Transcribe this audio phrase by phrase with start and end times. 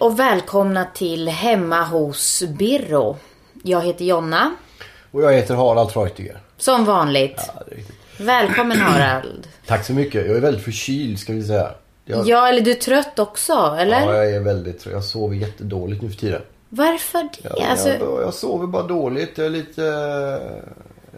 [0.00, 3.16] Och välkomna till Hemma hos Birro.
[3.62, 4.54] Jag heter Jonna.
[5.10, 6.40] Och jag heter Harald Treutiger.
[6.56, 7.40] Som vanligt.
[7.54, 7.62] Ja.
[8.18, 9.48] Välkommen Harald.
[9.66, 10.26] Tack så mycket.
[10.26, 11.70] Jag är väldigt förkyld ska vi säga.
[12.04, 14.00] Jag, Ja, eller du är trött också, eller?
[14.00, 14.92] ja, jag är väldigt trött.
[14.94, 16.42] Jag sover jättedåligt nu för tiden.
[16.68, 17.50] Varför det?
[17.56, 19.38] Ja, alltså, jag, jag sover bara dåligt.
[19.38, 19.82] Jag är lite...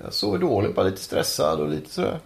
[0.05, 2.19] Jag sover dåligt, bara lite stressad och lite sådär.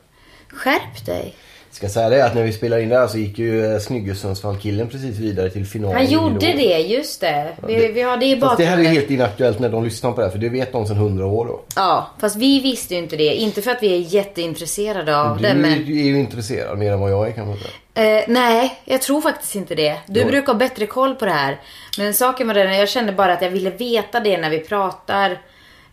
[0.49, 1.35] Skärp dig.
[1.75, 4.15] Ska säga det att när vi spelade in det här så gick ju eh, Snygge
[4.15, 5.97] Sundsvall-killen precis vidare till finalen.
[5.97, 7.49] Han gjorde det, just det.
[7.67, 8.95] Vi, vi har det i Fast det här är bakgrunden.
[8.95, 11.47] helt inaktuellt när de lyssnar på det här, för det vet de sedan hundra år
[11.47, 11.61] då.
[11.77, 13.35] Ja, fast vi visste ju inte det.
[13.35, 15.85] Inte för att vi är jätteintresserade av Du det, är men...
[15.87, 18.19] ju intresserad mer än vad jag är kan man säga.
[18.19, 19.97] Eh, nej, jag tror faktiskt inte det.
[20.07, 20.27] Du Jo.
[20.27, 21.61] brukar ha bättre koll på det här.
[21.99, 25.39] Men saken var den, jag kände bara att jag ville veta det när vi pratar.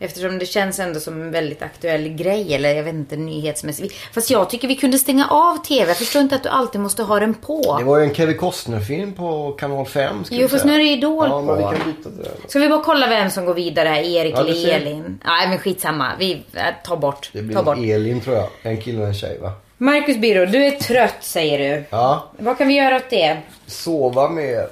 [0.04, 2.56] Eftersom det känns ändå som en väldigt aktuell grej.
[2.56, 3.96] Eller jag vet inte, nyhetsmässigt.
[4.14, 5.88] Fast jag tycker vi kunde stänga av TV.
[5.88, 7.76] Jag förstår inte att du alltid måste ha den på.
[7.80, 10.24] Det var ju en Kevin Costner-film på kanal 5.
[10.26, 11.56] ska Jo, fast nu är det Idol Ja, men på.
[11.56, 12.50] vi kan byta det.
[12.50, 14.02] Ska vi bara kolla vem som går vidare här?
[14.02, 15.20] Erik Ja, eller Elin?
[15.26, 16.12] Nej, men skitsamma.
[16.20, 17.30] Vi äh, tar bort.
[17.34, 17.78] Det blir Ta bort.
[17.78, 18.48] Elin tror jag.
[18.62, 19.52] En kille och en tjej va?
[19.78, 21.84] Marcus Birro, du är trött säger du.
[21.90, 22.28] Ja.
[22.38, 23.38] Vad kan vi göra åt det?
[23.68, 24.68] Sova mer.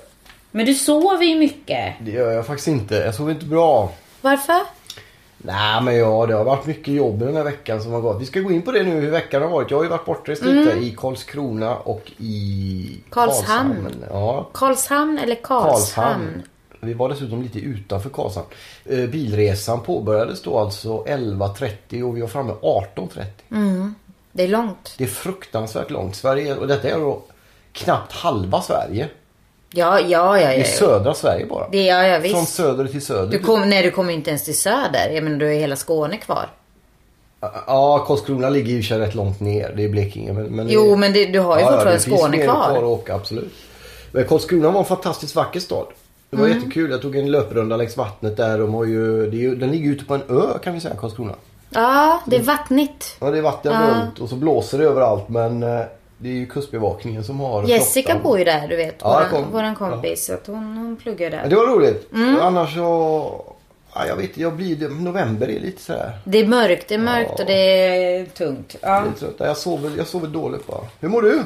[0.51, 1.93] Men du sover ju mycket.
[2.01, 2.95] Det gör jag faktiskt inte.
[2.95, 3.91] Jag sover inte bra.
[4.21, 4.59] Varför?
[5.41, 8.21] Nej men ja, det har varit mycket jobb den här veckan som har gått.
[8.21, 9.71] Vi ska gå in på det nu hur veckan har varit.
[9.71, 13.03] Jag har ju varit bortrest lite i Karlskrona och i Mm.
[13.09, 13.73] Karlshamn.
[13.73, 14.03] Karlshamn.
[14.09, 15.73] Ja, Karlshamn eller Karlshamn?
[15.73, 16.43] Karlshamn.
[16.81, 18.47] Vi var dessutom lite utanför Karlshamn.
[18.85, 23.91] Eh, bilresan påbörjades då alltså 11.30 och vi var framme 18.30.
[24.31, 24.95] Det är långt.
[24.97, 26.15] Det är fruktansvärt långt.
[26.15, 27.21] Sverige, och detta är då
[27.71, 29.09] knappt halva Sverige.
[29.73, 30.47] Ja, ja, ja.
[30.47, 30.63] Det ja, ja.
[30.65, 31.69] södra Sverige bara.
[31.71, 32.53] Det, ja, ja Från visst.
[32.53, 33.31] söder till söder.
[33.31, 35.09] Du kom, nej, du kommer inte ens till söder.
[35.13, 36.49] Jag menar, du har hela Skåne kvar.
[37.67, 39.73] Ja, Karlskrona ligger ju rätt långt ner.
[39.77, 40.33] Det är Blekinge.
[40.33, 42.77] Men, men Jo, men det, du har ju fortfarande det finns Skåne mer kvar.
[42.77, 43.53] att åka, absolut.
[44.11, 45.85] Men Karlskrona var en fantastiskt vacker stad.
[46.29, 46.57] Det var Mm.
[46.57, 46.91] jättekul.
[46.91, 48.57] Jag tog en löprunda längs vattnet där.
[48.59, 51.33] De har ju, det ju, den ligger ute på en ö kan vi säga, Karlskrona.
[51.69, 53.15] Ja, det är vattnigt.
[53.19, 53.79] Ja, det är vatten Ja.
[54.01, 55.29] runt och så blåser det överallt.
[55.29, 55.81] Men eh,
[56.21, 58.23] det är ju kustbevakningen som har Jessica flottan.
[58.23, 58.95] bor ju där, du vet.
[59.01, 59.53] Ja, jag Våran, kom.
[59.53, 60.25] våran kompis.
[60.25, 61.49] Så att hon, hon pluggar Ja, där.
[61.49, 62.13] det var roligt.
[62.13, 62.39] Mm.
[62.41, 63.45] Annars så...
[63.95, 64.89] Ja, jag vet jag blir...
[64.89, 66.11] November är lite sådär.
[66.23, 67.41] Det är mörkt, det är mörkt Ja.
[67.43, 68.75] och det är tungt.
[68.81, 69.03] Ja.
[69.05, 69.35] Lite trött.
[69.37, 70.81] Jag sover, jag sover dåligt bara.
[70.99, 71.43] Hur mår du?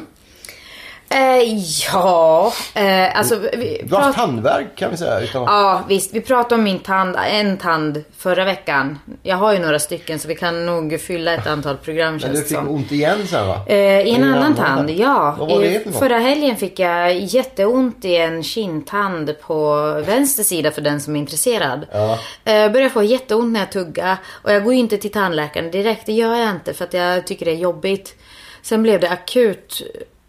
[1.10, 1.54] Eh,
[1.94, 3.40] ja, eh, alltså...
[3.54, 5.20] Vi, Du har haft tandvärk kan vi säga.
[5.20, 5.44] Utan.
[5.44, 6.14] Ja, visst.
[6.14, 9.00] Vi pratade om min tand, en tand förra veckan.
[9.24, 12.42] Jag har ju några stycken så vi kan nog fylla ett antal program Men du
[12.42, 12.70] fick som.
[12.70, 13.62] ont igen sen va?
[13.68, 15.36] Eh, I en I annan tand, ja.
[15.40, 16.00] Vad var det I något?
[16.00, 19.76] förra helgen fick jag jätteont i en kindtand på
[20.06, 21.86] vänster sida för den som är intresserad.
[21.92, 22.20] Ja.
[22.46, 25.72] Eh, Jag började få jätteont när jag tuggar och jag går ju inte till tandläkaren
[25.72, 26.06] direkt.
[26.06, 28.16] Det gör jag inte för att jag tycker det är jobbigt.
[28.62, 29.82] Sen blev det akut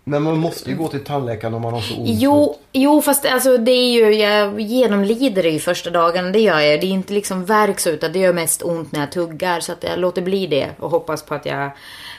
[0.06, 2.08] men man måste ju gå till tandläkaren om man har så ont.
[2.08, 6.60] Jo, jo fast alltså det är ju, jag genomlider det ju första dagen, det gör
[6.60, 6.80] jag.
[6.80, 9.60] Det är inte liksom värk så utan det gör mest ont när jag tuggar.
[9.60, 11.64] Så att jag låter bli det och hoppas på att jag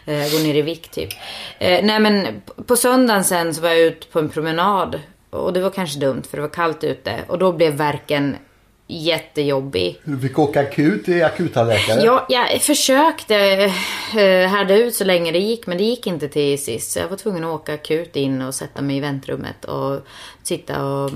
[0.06, 1.10] eh, går ner i vikt typ.
[1.60, 5.00] Eh, nej men på söndagen sen så var jag ute på en promenad.
[5.30, 7.20] Och det var kanske dumt för det var kallt ute.
[7.28, 8.36] Och då blev värken
[8.88, 10.00] jättejobbig.
[10.04, 12.02] Du fick åka akut till akuttandläkare.
[12.02, 13.70] Ja, jag försökte eh,
[14.50, 16.92] härda ut så länge det gick, men det gick inte till sist.
[16.92, 20.00] Så jag var tvungen att åka akut in och sätta mig i väntrummet och
[20.44, 21.16] sitta och eh,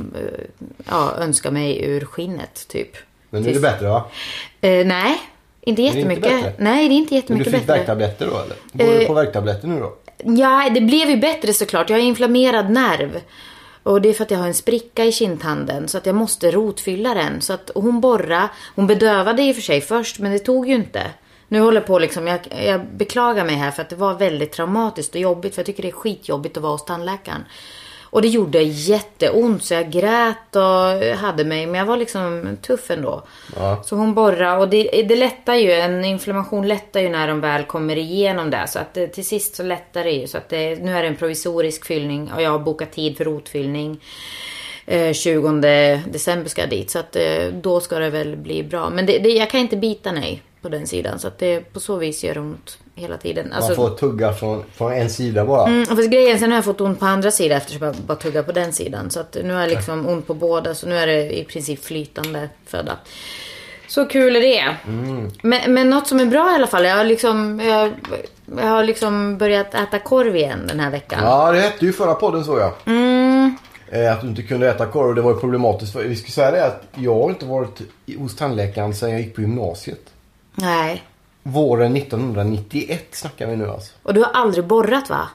[0.89, 2.89] ja, önska mig ur skinnet, typ.
[3.29, 4.05] Men nu är det bättre va?
[4.61, 5.17] Eh, nej,
[5.61, 6.23] inte det inte jättemycket.
[6.23, 6.53] bättre?
[6.57, 7.77] nej, det är inte Men du jättemycket fick bättre.
[7.77, 8.85] värktabletter då eller?
[8.85, 9.93] Går du Eh, på värktabletter nu då?
[10.23, 11.89] Ja, det blev ju bättre såklart.
[11.89, 13.19] Jag har inflammerad nerv.
[13.83, 16.51] Och det är för att jag har en spricka i kindtanden så att jag måste
[16.51, 17.41] rotfylla den.
[17.41, 20.75] Så att hon borra, hon bedövade i och för sig först men det tog ju
[20.75, 21.11] inte.
[21.47, 24.51] Nu håller jag på liksom, jag, jag beklagar mig här för att det var väldigt
[24.51, 27.43] traumatiskt och jobbigt för jag tycker det är skitjobbigt att vara hos tandläkaren.
[28.11, 32.91] Och det gjorde jätteont så jag grät och hade mig men jag var liksom tuff
[32.91, 33.23] ändå.
[33.55, 33.83] Ja.
[33.85, 37.63] Så hon borrar och det, det lättar ju, en inflammation lättar ju när de väl
[37.63, 38.67] kommer igenom det.
[38.67, 40.27] Så att det, till sist så lättar det ju.
[40.27, 43.25] Så att det, nu är det en provisorisk fyllning och jag har bokat tid för
[43.25, 43.99] rotfyllning.
[44.85, 46.89] Eh, 20 december ska jag dit.
[46.91, 48.89] Så att eh, då ska det väl bli bra.
[48.89, 50.41] Men det, det, jag kan inte bita nej.
[50.61, 51.19] på den sidan.
[51.19, 53.53] Så att det på så vis gör ont hela tiden.
[53.53, 55.67] Alltså, Man får tugga från, från en sida bara.
[55.67, 58.43] mm, fast grejen, sen har jag fått ont på andra sidan eftersom jag bara tuggar
[58.43, 59.09] på den sidan.
[59.11, 60.75] Så att nu har jag liksom ont på båda.
[60.75, 62.97] Så nu är det i princip flytande föda.
[63.87, 64.75] Så kul är det.
[65.41, 66.85] Men, men något som är bra i alla fall.
[66.85, 67.91] Jag har liksom, jag,
[68.57, 71.19] jag har liksom börjat äta korv igen den här veckan.
[71.23, 72.71] Ja, det hette ju förra podden såg jag.
[72.85, 73.55] Mm.
[73.91, 75.93] Eh, Att du inte kunde äta korv det var ju problematiskt.
[75.93, 77.81] För, vi ska säga det att jag har inte varit
[78.17, 80.01] hos tandläkaren sedan jag gick på gymnasiet.
[80.55, 81.03] Nej.
[81.43, 83.91] Våren 1991 snackar vi nu alltså.
[84.03, 85.27] Och du har aldrig borrat va?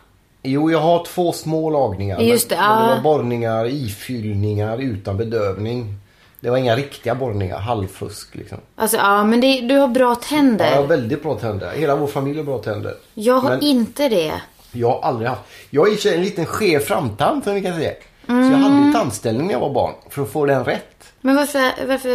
[0.42, 2.20] Jo, jag har två små lagningar.
[2.20, 5.94] Just det, men, men det var borrningar, ifyllningar utan bedövning.
[6.40, 8.58] Det var inga riktiga borrningar, halvfusk liksom.
[8.76, 10.64] Alltså ja, men det, du har bra tänder.
[10.64, 11.70] Ja, jag har väldigt bra tänder.
[11.76, 12.94] Hela vår familj har bra tänder.
[13.14, 14.32] Jag har Men inte det.
[14.72, 15.42] jag har aldrig haft.
[15.70, 17.92] Jag i sig en liten skev framtand som vi kan säga.
[18.26, 18.50] Så Mm.
[18.52, 19.92] jag hade ju tandställning när jag var barn.
[20.10, 20.93] För att få den rätt.
[21.24, 22.08] Men varför, varför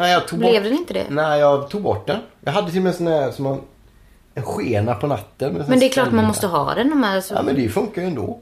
[0.00, 0.62] Nej, jag tog blev bort...
[0.62, 1.06] den inte det?
[1.10, 2.18] Nej, jag tog bort den.
[2.40, 3.60] Jag hade till och med sån här som man...
[4.34, 5.64] En skena på natten.
[5.68, 6.90] Men det är klart man måste ha den.
[6.90, 7.34] De här, så...
[7.34, 8.40] Ja, men det funkar ju ändå.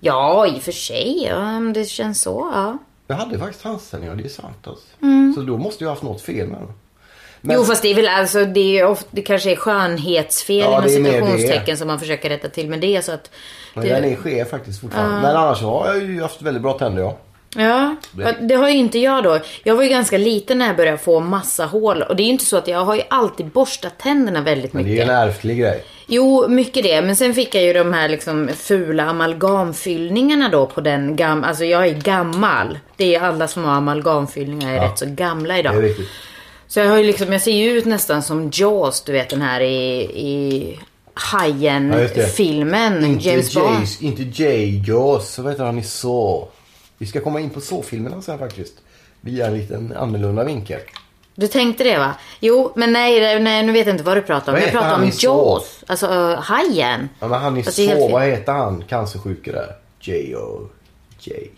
[0.00, 1.32] Ja, i och för sig.
[1.34, 2.50] Om det känns så.
[2.54, 2.78] Ja.
[3.06, 4.86] Jag hade faktiskt tandställningar, det är sant alltså.
[5.02, 5.34] Mm.
[5.34, 6.72] Så då måste jag ha haft något fel med dem.
[7.40, 10.86] Men- Jo, fast det är väl alltså, det, är ofta, det kanske är skönhetsfel Ja,
[10.88, 13.04] inom är citationstecken som man försöker rätta till med det.
[13.04, 13.30] Så att
[13.74, 15.20] Men det, den är skev faktiskt fortfarande.
[15.20, 17.16] Men annars har jag ju haft väldigt bra tänder ja.
[17.56, 17.96] Ja,
[18.40, 19.38] Det- har ju inte jag då.
[19.64, 22.02] Jag var ju ganska liten när jag började få massa hål.
[22.02, 24.82] Och det är ju inte så att jag har ju alltid borstat tänderna väldigt Men
[24.84, 25.08] det är mycket.
[25.08, 25.84] ju en ärftlig grej.
[26.06, 27.02] Jo, mycket det.
[27.02, 31.46] Men sen fick jag ju de här liksom fula amalgamfyllningarna då på den gamla.
[31.48, 32.78] Alltså jag är gammal.
[32.96, 34.84] Det är alla som har amalgamfyllningar är Ja.
[34.84, 35.84] rätt så gamla Det är idag.
[35.84, 36.08] riktigt.
[36.68, 39.42] Så jag har ju liksom, jag ser ju ut nästan som Jaws, du vet den
[39.42, 40.78] här i, i
[41.14, 41.36] Ja.
[41.38, 43.04] Hajen-filmen.
[43.04, 43.86] Inte James Bond.
[44.00, 46.48] Inte Jay Jaws, så vet han i så.
[47.00, 48.74] Vi ska komma in på så-filmerna sen faktiskt.
[49.20, 50.80] Via en liten annorlunda vinkel.
[51.34, 52.14] Du tänkte det va?
[52.40, 54.58] Jo, men nej, nej nu vet jag inte vad du pratar om.
[54.58, 55.10] Vad Jag pratar om?
[55.18, 55.84] Jaws.
[55.86, 57.08] Alltså uh, Hajen.
[57.20, 58.12] Ja, men han är helt så, fel.
[58.12, 58.84] vad heter han?
[58.88, 59.74] Cancersjuke där.
[60.00, 60.68] J.O.
[61.20, 61.50] Jays.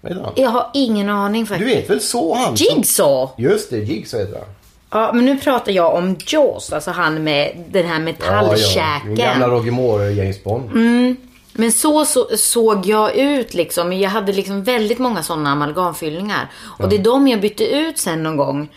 [0.00, 0.32] Vad heter han?
[0.36, 1.76] Jag har ingen aning Du faktiskt.
[1.76, 2.56] vet väl så han?
[2.56, 3.32] som- Jigsaw.
[3.42, 4.48] Just det, Jigsaw heter han.
[4.90, 6.72] Ja, men nu pratar jag om Jaws.
[6.72, 9.14] Alltså han med den här Den metallkäken.
[9.14, 10.70] gamla Roger Moore, James Bond.
[10.70, 11.16] Mm.
[11.60, 13.92] Men så, så såg jag ut liksom.
[13.92, 16.50] Jag hade liksom väldigt många sådana amalgamfyllningar.
[16.78, 18.68] Och det är de jag bytte ut sen någon gång.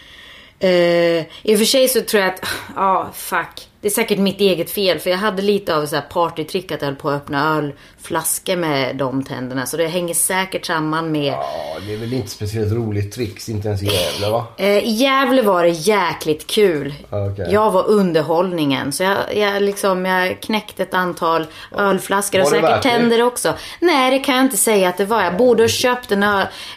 [0.59, 2.45] Eh, I och för sig så tror jag att,
[2.75, 3.68] ja fuck.
[3.83, 5.00] Det är säkert mitt eget fel.
[5.00, 8.56] För jag hade lite av så här partytrick att jag höll på att öppna ölflaskor
[8.56, 9.65] med de tänderna.
[9.65, 11.45] Så det hänger säkert samman med Ja,
[11.88, 14.45] det är väl inte speciellt roligt tricks, inte ens i Gävle va?
[14.57, 16.94] Eh, I Gävle var det jäkligt kul.
[17.09, 17.47] Okej.
[17.51, 18.91] Jag var underhållningen.
[18.91, 21.45] Så jag, jag, liksom, jag knäckte ett antal
[21.77, 22.89] ölflaskor och säkert värt det?
[22.89, 23.53] tänder också.
[23.80, 25.24] Nej, det kan jag inte säga att det var.
[25.24, 26.24] Jag borde ha köpt en,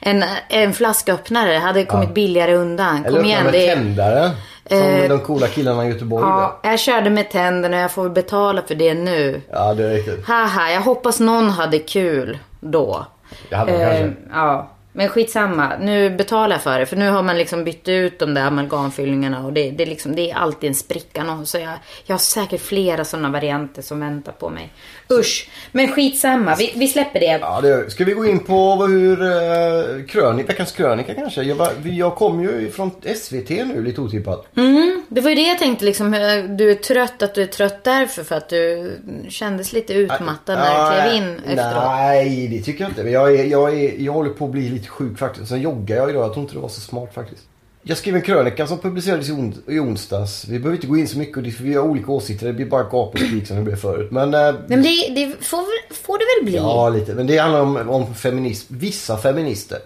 [0.01, 1.53] en, en flasköppnare.
[1.53, 2.97] Det hade kommit billigare undan.
[2.97, 3.45] Eller Kom öppna igen.
[3.45, 4.31] med Det, tändare.
[4.69, 7.77] Som Eh, de coola killarna i Göteborg ja, jag körde med tänderna.
[7.77, 9.33] Jag får väl betala för det nu.
[9.33, 9.41] där.
[9.51, 10.27] Ja, det är riktigt.
[10.27, 13.07] Haha, jag hoppas någon hade kul då.
[13.49, 14.13] Det hade de Eh, kanske.
[14.33, 15.73] ja, men skitsamma.
[15.81, 16.87] Nu betalar jag för det.
[16.87, 20.17] För nu har man liksom bytt ut de där amalgamfyllningarna och det, det, är, liksom,
[20.17, 21.39] det är alltid en spricka.
[21.45, 21.73] Så jag,
[22.05, 24.73] jag har säkert flera sådana varianter som väntar på mig.
[25.11, 25.49] Usch.
[25.73, 26.55] Men skitsamma.
[26.55, 27.39] Vi, vi släpper det.
[27.41, 31.43] Ja, det, ska vi gå in på hur eh, krönik, veckans krönika kanske?
[31.43, 34.47] Jag, var, jag kom ju från SVT nu lite otippat.
[34.57, 36.11] Mm, det var ju det jag tänkte liksom.
[36.59, 38.25] Du är trött, att du är trött därför.
[38.25, 38.93] För att du
[39.29, 41.85] kändes lite utmattad när du klev in efteråt.
[41.85, 43.03] Nej, det tycker jag inte.
[43.03, 45.49] Men jag, är, jag, är, jag håller på att bli lite sjuk faktiskt.
[45.49, 46.25] Sen joggar jag idag.
[46.25, 47.43] Jag tror inte det var så smart faktiskt.
[47.89, 50.45] Jag skrev en krönika som publicerades i, on, i onsdags.
[50.49, 52.47] Vi behöver inte gå in så mycket för vi har olika åsikter.
[52.47, 54.11] Det blir bara gap och skrik som det blev förut.
[54.11, 56.57] Men, eh, Nej, men det, det får, får det väl bli.
[56.57, 57.15] Ja, lite.
[57.15, 58.75] Men det handlar om, om feminism.
[58.79, 59.79] Vissa feminister.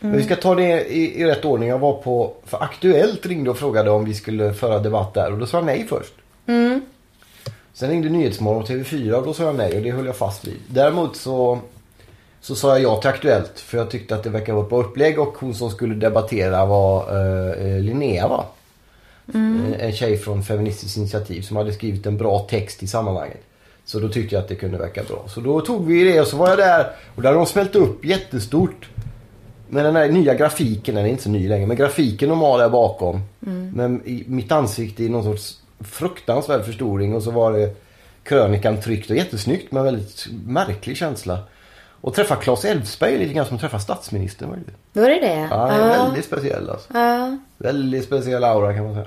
[0.00, 1.68] Men vi ska ta det i, i rätt ordning.
[1.68, 5.38] Jag var på, för Aktuellt ringde och frågade om vi skulle föra debatt där och
[5.38, 6.14] då sa jag nej först.
[7.72, 10.46] Sen ringde Nyhetsmorgon och TV4 och då sa jag nej och det höll jag fast
[10.46, 10.56] vid.
[10.68, 11.58] Däremot så,
[12.46, 14.80] så sa jag ja till Aktuellt för jag tyckte att det verkade vara ett bra
[14.82, 18.44] upplägg och hon som skulle debattera var eh, Linnea va?
[19.34, 23.40] Eh, En tjej från Feministiskt initiativ som hade skrivit en bra text i sammanhanget.
[23.84, 25.24] Så då tyckte jag att det kunde verka bra.
[25.28, 27.74] Så då tog vi det och så var jag där och där hade de smält
[27.74, 28.88] upp jättestort.
[29.68, 32.58] Med den här nya grafiken, den är inte så ny längre, men grafiken de har
[32.58, 33.20] där bakom.
[33.74, 37.76] Men i mitt ansikte i någon sorts fruktansvärd förstoring och så var det
[38.22, 41.38] krönikan tryckt och jättesnyggt med en väldigt märklig känsla.
[42.00, 44.48] Och träffa Claes Elfsberg lite grann som att träffa statsministern.
[44.50, 45.00] Var det?
[45.00, 45.48] Var det det?
[45.50, 46.88] Ja, är väldigt speciell alltså.
[46.94, 47.36] Ja.
[47.58, 49.06] Väldigt speciell aura kan man säga.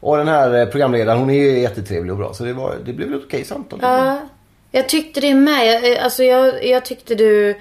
[0.00, 2.92] Och den här eh, programledaren hon är ju jättetrevlig och bra så det, var, det
[2.92, 3.78] blev ett okej samtal.
[3.82, 4.18] Ja,
[4.70, 5.66] jag tyckte det med.
[5.66, 7.56] Jag, alltså jag, jag tyckte du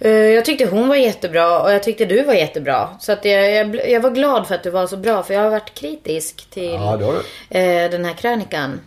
[0.00, 2.88] Eh, Jag tyckte hon var jättebra och jag tyckte du var jättebra.
[3.00, 5.22] Så att jag, jag, jag var glad för att du var så bra.
[5.22, 6.94] För jag har varit kritisk till Ja,
[7.50, 8.80] eh, den här krönikan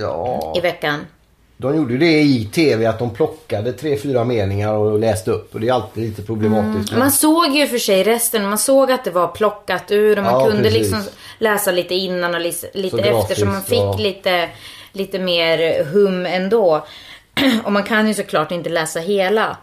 [0.00, 1.06] Ja, i veckan.
[1.62, 5.54] De gjorde det i tv att de plockade tre, fyra meningar och läste upp.
[5.54, 6.96] Och det är alltid lite problematiskt.
[6.96, 8.48] Man såg ju för sig resten.
[8.48, 10.78] Man såg att det var plockat ur och man Ja, kunde precis.
[10.78, 11.02] liksom
[11.38, 13.34] läsa lite innan och lite Så efter.
[13.34, 13.96] Så man grafiskt, fick ja.
[13.98, 14.48] lite,
[14.92, 16.86] lite mer hum ändå.
[17.64, 19.56] och man kan ju såklart inte läsa hela.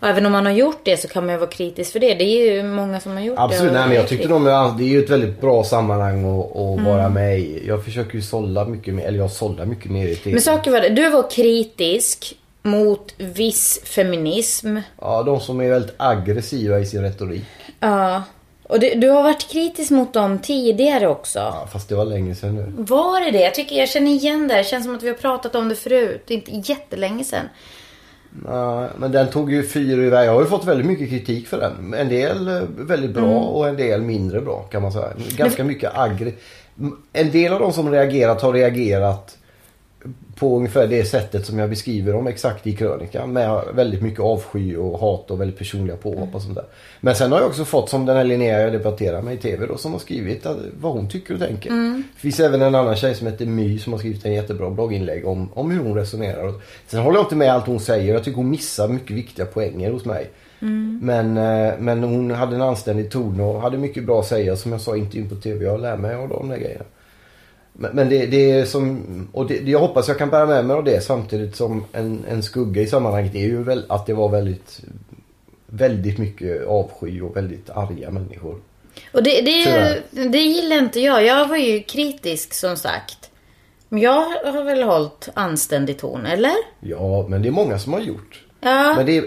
[0.00, 2.14] Och även om man har gjort det så kan man ju vara kritisk för det.
[2.14, 3.78] Det är ju många som har gjort Absolut, det.
[3.86, 6.84] men jag tyckte de det är ju ett väldigt bra sammanhang att, att Mm.
[6.84, 7.62] vara med i.
[7.66, 10.30] Jag försöker ju sålla mycket mer, eller jag sållar mycket mer i tv.
[10.34, 14.76] Men saker var det, du var kritisk mot viss feminism.
[15.00, 17.44] Ja, de som är väldigt aggressiva i sin retorik.
[17.80, 18.22] Ja.
[18.62, 21.38] Och du, du har varit kritisk mot dem tidigare också.
[21.38, 22.72] Ja, fast det var länge sedan nu.
[22.76, 23.40] Var det det?
[23.44, 24.54] Jag tycker jag känner igen det.
[24.54, 26.22] Det känns som att vi har pratat om det förut.
[26.26, 27.48] Det är inte jättelänge sedan.
[28.98, 30.28] Men den tog ju fyra iväg.
[30.28, 31.94] Jag har ju fått väldigt mycket kritik för den.
[31.94, 33.36] En del eh, väldigt bra Mm.
[33.36, 35.08] och en del mindre bra kan man säga.
[35.36, 36.32] Ganska mycket aggre...
[37.12, 39.36] En del av de som reagerat har reagerat
[40.38, 43.32] på ungefär det sättet som jag beskriver dem exakt i krönikan.
[43.32, 46.64] Med väldigt mycket avsky och hat och väldigt personliga påhopp och sånt där.
[47.00, 49.66] Men sen har jag också fått som den här Linnea jag debatterar med i TV
[49.66, 51.70] då som har skrivit att, vad hon tycker och tänker.
[52.14, 55.26] Det finns även en annan tjej som heter My som har skrivit en jättebra blogginlägg
[55.26, 56.52] om, om hur hon resonerar.
[56.86, 58.14] Sen håller jag inte med allt hon säger.
[58.14, 60.30] Jag tycker hon missar mycket viktiga poänger hos mig.
[61.00, 64.72] Men, eh, men hon hade en anständig ton och hade mycket bra att säga som
[64.72, 65.64] jag sa i intervjun på TV.
[65.64, 66.84] Jag lär mig av de där grejerna.
[67.78, 70.84] Men, det, det är som, och det, jag hoppas jag kan bära med mig av
[70.84, 74.80] det samtidigt som en, en skugga i sammanhanget är ju väl att det var väldigt,
[75.66, 78.60] väldigt mycket avsky och väldigt arga människor.
[79.12, 81.24] Och det, det, det gillar inte jag.
[81.24, 83.30] Jag var ju kritisk som sagt.
[83.88, 86.54] Men jag har väl hållit anständig ton, eller?
[86.80, 88.45] Ja, men det är många som har gjort.
[88.70, 88.94] Ja.
[88.96, 89.24] Men, det är,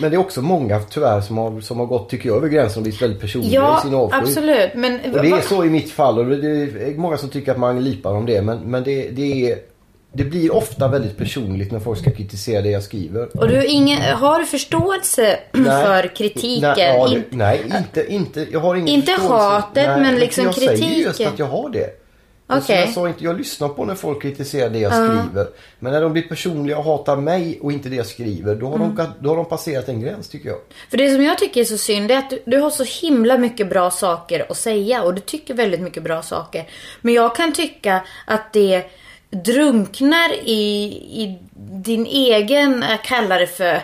[0.00, 2.78] men det är också många tyvärr som har, som har gått, tycker jag, över gränsen
[2.78, 4.16] och blivit väldigt personliga Ja, i sin avsky.
[4.18, 4.74] absolut.
[4.74, 7.58] Men Och det är så i mitt fall och det är många som tycker att
[7.58, 8.42] man lipar om det.
[8.42, 9.58] Men, men det, det, är,
[10.12, 13.28] det blir ofta väldigt personligt när folk ska kritisera det jag skriver.
[13.38, 15.84] Och du har ingen, har du förståelse Nej.
[15.86, 16.72] för kritiken?
[16.76, 18.46] Nej, ja, det, nej inte, inte.
[18.52, 19.34] Jag har ingen Inte förståelse.
[19.44, 21.32] hatet, nej, men liksom jag säger just kritiken.
[21.32, 22.03] att jag har det.
[22.48, 22.80] Som Okej.
[22.80, 25.46] jag sa, inte, jag lyssnar på när folk kritiserar det jag skriver.
[25.78, 28.54] Men när de blir personliga och hatar mig och inte det jag skriver.
[28.54, 28.94] Då har, Mm.
[28.96, 30.58] de, då har de passerat en gräns tycker jag.
[30.90, 33.38] För det som jag tycker är så synd är att du, du har så himla
[33.38, 36.68] mycket bra saker att säga och du tycker väldigt mycket bra saker.
[37.00, 38.84] Men jag kan tycka att det
[39.34, 40.84] drunknar i,
[41.22, 41.38] i
[41.84, 43.80] din egen, jag kallar det för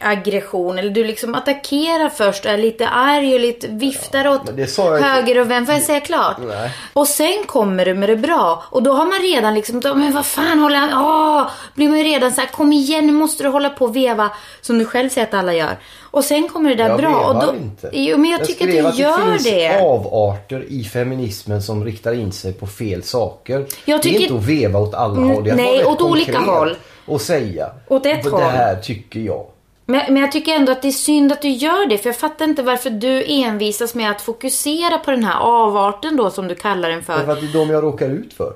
[0.00, 0.78] aggression.
[0.78, 4.56] Eller du liksom attackerar först och är lite arg och lite viftar åt jag
[4.96, 5.06] inte.
[5.06, 5.72] höger och vänster.
[5.72, 6.36] Får jag säga klart?
[6.40, 6.70] Nej.
[6.92, 8.64] Och sen kommer du med det bra.
[8.70, 11.50] Och då har man redan liksom, men vad fan håller han, åh!
[11.74, 14.30] Blir man ju redan så här, kom igen nu måste du hålla på och veva.
[14.60, 15.76] Som du själv säger att alla gör.
[16.10, 17.26] Och sen kommer det där Jag bra.
[17.26, 17.90] Och då, inte.
[17.92, 19.80] Jo men jag, tycker skrev att du gör det finns det.
[19.80, 23.54] avarter i feminismen som riktar in sig på fel saker.
[23.58, 25.44] Jag Det är tycker- inte att veva åt alla håll.
[25.44, 26.76] Det är nej, åt olika håll.
[27.06, 27.70] Och säga.
[27.88, 28.40] Åt ett Det håll.
[28.42, 29.46] här tycker jag.
[29.86, 31.98] Men, men jag tycker ändå att det är synd att du gör det.
[31.98, 36.30] För jag fattar inte varför du envisas med att fokusera på den här avarten då
[36.30, 37.18] som du kallar den för.
[37.18, 38.52] Därför att det är de jag råkar ut för.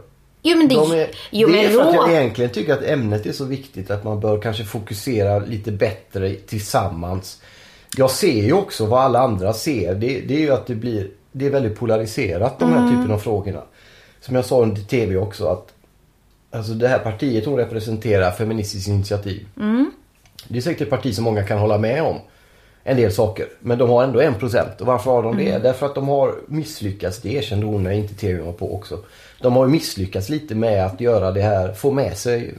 [0.46, 2.82] Jo men det, De är, jo, det är men för att jag egentligen tycker att
[2.82, 7.40] ämnet är så viktigt att man bör kanske fokusera lite bättre tillsammans.
[7.96, 9.94] Jag ser ju också vad alla andra ser.
[9.94, 12.90] Det, det är ju att det blir det är väldigt polariserat de här Mm.
[12.96, 13.62] typen av frågorna.
[14.20, 15.68] Som jag sa under TV också att
[16.50, 19.46] alltså det här partiet hon representerar, Feministiskt initiativ.
[19.60, 19.90] Mm.
[20.48, 22.16] Det är säkert ett parti som många kan hålla med om
[22.84, 23.46] en del saker.
[23.60, 24.80] Men de har ändå en procent.
[24.80, 25.44] Och varför har de Mm.
[25.44, 25.58] det?
[25.58, 27.20] Därför att de har misslyckats.
[27.20, 28.98] Det erkände hon när inte TV var på också.
[29.44, 32.54] De har ju misslyckats lite med att göra det här, få med sig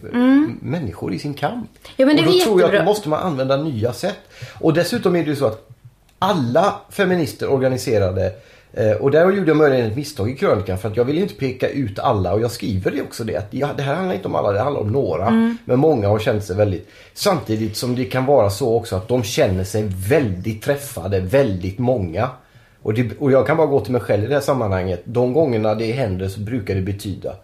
[0.61, 1.53] människor i sin kamp.
[1.53, 1.67] Mm.
[1.95, 4.19] Ja, men det och då tror jag att då måste man använda nya sätt.
[4.59, 5.69] Och dessutom är det ju så att
[6.19, 8.33] alla feminister organiserade
[8.73, 11.33] eh, och där gjorde jag möjligen ett misstag i krönikan för att jag vill inte
[11.33, 13.37] peka ut alla och jag skriver det också det.
[13.37, 15.27] Att det här handlar inte om alla, det handlar om några.
[15.27, 15.57] Mm.
[15.65, 16.89] Men många har känt sig väldigt...
[17.13, 22.29] Samtidigt som det kan vara så också att de känner sig väldigt träffade, väldigt många.
[22.85, 25.01] Och, det, och jag kan bara gå till mig själv i det här sammanhanget.
[25.03, 27.35] De gångerna det händer så brukar det betyda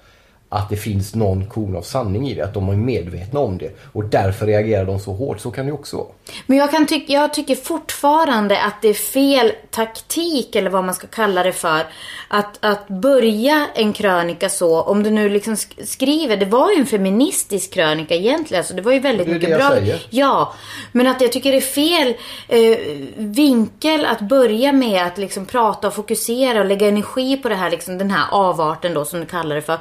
[0.53, 2.41] att det finns någon korn av sanning i det.
[2.41, 3.71] Att de är medvetna om det.
[3.93, 5.39] Och därför reagerar de så hårt.
[5.39, 6.07] Så kan det också vara.
[6.45, 10.95] Men jag, kan tycka, jag tycker fortfarande att det är fel taktik, eller vad man
[10.95, 11.81] ska kalla det för.
[12.27, 16.77] Att, att börja en krönika så, om du nu liksom sk- skriver, det var ju
[16.79, 19.79] en feministisk krönika egentligen, så det var ju väldigt Det är mycket det jag bra.
[19.79, 20.01] säger.
[20.09, 20.53] Ja,
[20.91, 22.13] men att jag tycker det är fel
[22.47, 22.77] eh,
[23.17, 27.69] vinkel att börja med att liksom prata och fokusera och lägga energi på det här,
[27.71, 29.77] liksom, den här avarten då som du kallar det för.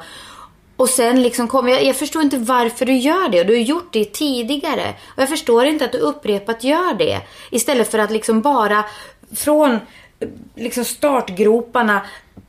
[0.81, 3.39] Och sen liksom kom, jag, jag förstår inte varför du gör det.
[3.39, 4.93] Och du har gjort det tidigare.
[5.15, 7.21] Och jag förstår inte att du upprepat gör det.
[7.51, 8.85] Istället för att liksom bara
[9.35, 9.79] från eh,
[10.55, 12.01] liksom startgroparna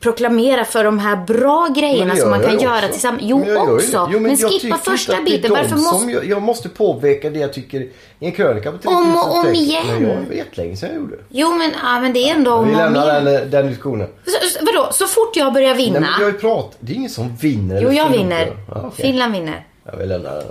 [0.03, 2.89] proklamera för de här bra grejerna Men som man kan göra också.
[2.93, 3.23] tillsammans.
[3.25, 4.09] Jo, Men också.
[4.13, 5.51] Jo, men jag skippa första biten.
[5.51, 6.13] Varför måste...
[6.13, 7.91] Jag, jag måste påpeka det jag tycker i
[8.27, 9.87] en krönika på 3000 Om och om igen.
[9.87, 11.17] Men jag var jättelänge sedan jag gjorde.
[11.29, 14.09] Jo, men, ja, men det är ändå om Vi lämnar den, den diskussionen.
[14.25, 16.01] Så, vadå, så fort jag börjar vinna?
[16.01, 16.77] Nej, men jag har ju pratat.
[16.81, 17.83] Det är ingen som vinner.
[17.83, 18.57] Jo, jag vinner.
[18.69, 19.05] Ja, okej.
[19.07, 19.67] Finland vinner.
[19.85, 20.45] Jag vill lämna den.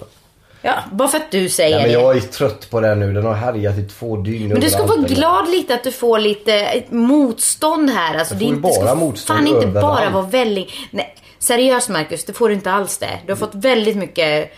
[0.62, 3.14] Ja, bara för att du säger Nej, men jag är trött på den nu.
[3.14, 4.50] Den har härjat i två dygn.
[4.50, 8.18] Men du ska vara glad lite att du får lite eh, motstånd här.
[8.18, 9.82] Alltså, det, inte, det ska bara motstånd fan inte överallt.
[9.82, 10.68] bara vara välling.
[10.92, 13.20] Nej, seriöst Marcus, det får du inte alls det.
[13.26, 14.52] Du har fått väldigt mycket,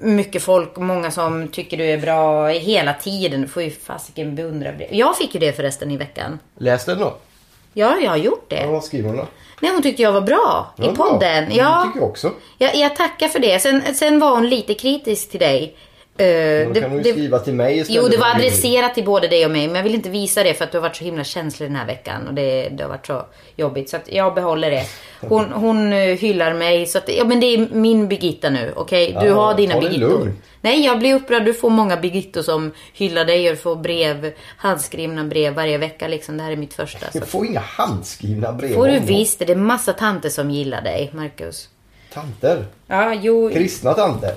[0.00, 3.42] mycket folk, många som tycker du är bra hela tiden.
[3.42, 4.88] Du får ju fasiken beundra det.
[4.90, 6.38] Jag fick ju det förresten i veckan.
[6.58, 7.16] Läs den då.
[7.72, 8.60] Ja, jag har gjort det.
[8.60, 9.26] Ja, vad skriver hon då?
[9.60, 11.44] Nej, hon tyckte jag var bra Ja, i podden.
[11.46, 11.56] bra.
[11.56, 12.30] Ja, Det tycker jag också.
[12.58, 13.58] jag, jag tackar för det.
[13.62, 15.76] Sen, sen var hon lite kritisk till dig.
[16.20, 18.02] Eh, Då det- kan du det- skriva till mig istället.
[18.02, 19.66] Jo, det var adresserat till både dig och mig.
[19.66, 21.76] Men jag vill inte visa det för att du har varit så himla känslig den
[21.76, 22.28] här veckan.
[22.28, 23.90] Och det, det har varit så jobbigt.
[23.90, 24.82] Så att jag behåller det.
[25.20, 26.86] Hon, hon eh, hyllar mig.
[26.86, 28.72] Så att, ja men det är min Birgitta nu.
[28.76, 29.16] Okej?
[29.20, 30.32] Du Ja, har dina Birgittor.
[30.60, 31.44] Nej, jag blir upprörd.
[31.44, 33.48] Du får många Birgittor som hyllar dig.
[33.50, 36.36] Och du får brev, handskrivna brev varje vecka liksom.
[36.36, 37.10] Det här är mitt första.
[37.10, 38.74] Så att, får inga handskrivna brev.
[38.74, 39.38] får du visst.
[39.38, 41.68] Det är massa tanter som gillar dig, Marcus.
[42.14, 42.64] Tanter.
[42.86, 43.50] Ja, jo.
[43.52, 44.34] Kristna tanter.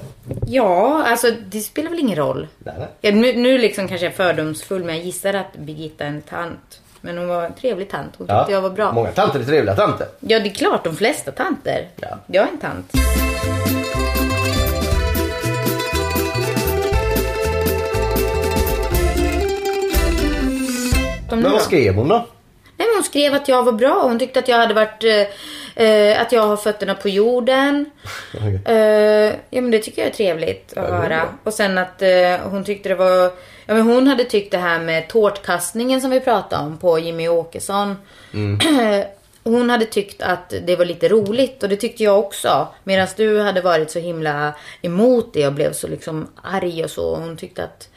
[0.47, 2.47] Ja, alltså det spelar väl ingen roll.
[2.59, 2.87] Nej, nej.
[3.01, 6.21] Ja, nu, nu liksom kanske jag är fördomsfull men jag gissar att Birgitta är en
[6.21, 6.81] tant.
[7.01, 8.13] Men hon var en trevlig tant.
[8.17, 8.91] Hon tyckte jag var bra.
[8.91, 10.07] Många tanter är trevliga tanter.
[10.19, 10.83] Ja, det är klart.
[10.83, 11.87] De flesta tanter.
[11.95, 12.17] Ja.
[12.27, 12.91] Jag är en tant.
[21.29, 22.15] Men vad skrev hon då?
[22.77, 24.03] Nej, men hon skrev att jag var bra.
[24.03, 25.03] Hon tyckte att jag hade varit...
[25.03, 25.33] Eh,
[25.75, 27.85] eh, att jag har fötterna på jorden.
[28.65, 31.29] Eh, ja men det tycker jag är trevligt att höra.
[31.43, 33.31] Och sen att eh, hon tyckte det var...
[33.65, 37.27] Ja men hon hade tyckt det här med tårtkastningen som vi pratade om på Jimmy
[37.27, 37.95] Åkesson.
[38.33, 38.59] Mm.
[39.43, 42.67] hon hade tyckt att det var lite roligt och det tyckte jag också.
[42.83, 47.09] Medan du hade varit så himla emot det och blev så liksom arg och så.
[47.09, 47.89] Och hon tyckte att...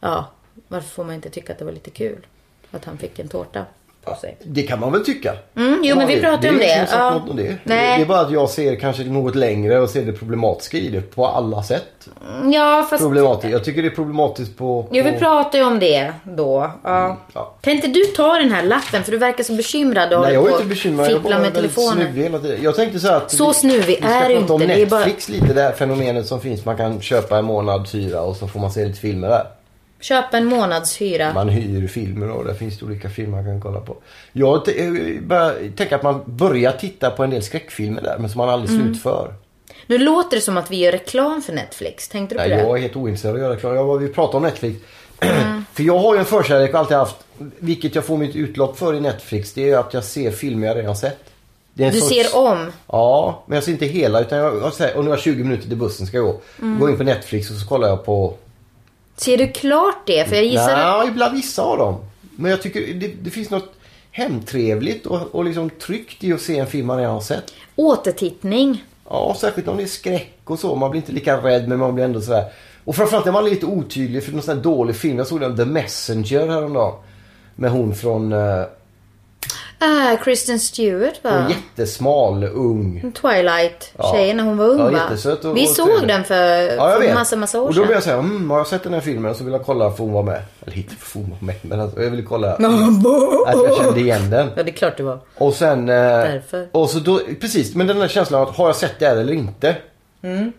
[0.00, 0.30] Ja,
[0.68, 2.26] varför får man inte tycka att det var lite kul?
[2.70, 3.64] Att han fick en tårta
[4.04, 4.36] på sig.
[4.42, 5.32] Det kan man väl tycka.
[5.56, 6.74] Mm, jo, men vi pratade om Det är det.
[6.74, 7.18] ingen som har Ja.
[7.18, 7.56] något om det.
[7.64, 7.96] Nej.
[7.98, 11.00] Det är bara att jag ser kanske något längre och ser det problematiska i det
[11.00, 11.84] på alla sätt.
[12.52, 13.02] Ja, fast...
[13.02, 13.52] Problematiskt.
[13.52, 14.82] Jag tycker det är problematiskt på...
[14.82, 14.88] på...
[14.92, 16.70] Jo, vi pratade ju om det då.
[16.84, 17.16] Ja.
[17.34, 17.54] ja.
[17.60, 19.04] Kan inte du ta den här lappen?
[19.04, 21.10] För du verkar så bekymrad och Nej, jag är inte bekymrad.
[21.10, 21.92] Jag bara med telefonen.
[22.06, 22.58] snuvig hela tiden.
[22.62, 24.66] Jag tänkte så här att Så vi- snuvig vi är du om inte.
[24.74, 26.64] Det är bara- Netflix lite, det här fenomenet som finns.
[26.64, 29.44] Man kan köpa en månads hyra och så får man se lite filmer där.
[30.00, 31.32] Köpa en månadshyra.
[31.34, 33.96] Man hyr filmer och där finns det olika filmer man kan kolla på.
[34.32, 38.48] Jag eh, tänka att man börjar titta på en del skräckfilmer där men som man
[38.48, 38.86] aldrig Mm.
[38.86, 39.34] slutför.
[39.86, 42.08] Nu låter det som att vi gör reklam för Netflix.
[42.08, 42.62] Tänkte du på Nej, det?
[42.62, 43.74] jag är helt ointresserad av att göra reklam.
[43.74, 44.78] Jag, vi pratar om Netflix.
[45.20, 45.64] Mm.
[45.74, 47.16] för jag har ju en förkärlek och alltid haft,
[47.58, 50.76] vilket jag får mitt utlopp för i Netflix, det är att jag ser filmer jag
[50.76, 51.18] redan sett.
[51.74, 52.72] Det Du sorts- ser om.
[52.86, 55.42] Ja, men jag ser inte hela utan jag, jag säger, och nu har jag 20
[55.44, 56.40] minuter till bussen ska gå.
[56.62, 56.80] Mm.
[56.80, 58.34] Går in på Netflix och så kollar jag på...
[59.16, 60.28] Ser du klart det?
[60.28, 60.98] För jag gissar att...
[60.98, 61.96] Nej, ibland vissa av dem.
[62.36, 63.72] Men jag tycker det, det finns något
[64.10, 67.52] hemtrevligt och, och liksom tryggt i att se en film man redan har sett.
[67.76, 68.84] Återtittning.
[69.08, 70.76] Ja, särskilt om det är skräck och så.
[70.76, 72.44] Man blir inte lika rädd men man blir ändå sådär.
[72.84, 75.18] Och framförallt är man lite otydlig för någon sån här dålig film.
[75.18, 76.94] Jag såg den The Messenger häromdagen.
[77.56, 78.34] Med hon från...
[79.78, 81.30] Ah, Kristen Stewart va?
[81.30, 83.12] hon jättesmal, ung.
[83.20, 84.92] Twilight-tjejen när hon var ung Ja, va?
[84.98, 86.08] jättesöt och- Vi och såg trevlig.
[86.08, 87.14] den för, Ja, jag för vet.
[87.14, 87.82] massa, massa år och då sedan.
[87.86, 89.30] blev jag säga, mm, har jag sett den här filmen?
[89.30, 90.42] Och så vill jag kolla för hon var med.
[90.66, 92.52] Eller inte för hon var med, men alltså, jag ville kolla.
[92.52, 92.60] att
[93.56, 94.50] jag kände igen den.
[94.56, 95.18] Ja, det är klart det var.
[95.34, 95.88] Och sen...
[95.88, 96.68] Eh, Därför.
[96.72, 99.32] Och så då, precis, men den där känslan att har jag sett det här eller
[99.32, 99.76] inte?
[100.22, 100.52] Mm.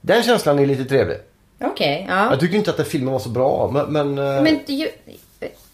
[0.00, 1.16] Den känslan är lite trevlig.
[1.64, 2.30] Okej, ja.
[2.30, 3.86] Jag tycker inte att den filmen var så bra, men...
[3.92, 4.88] Men, eh, Men ju,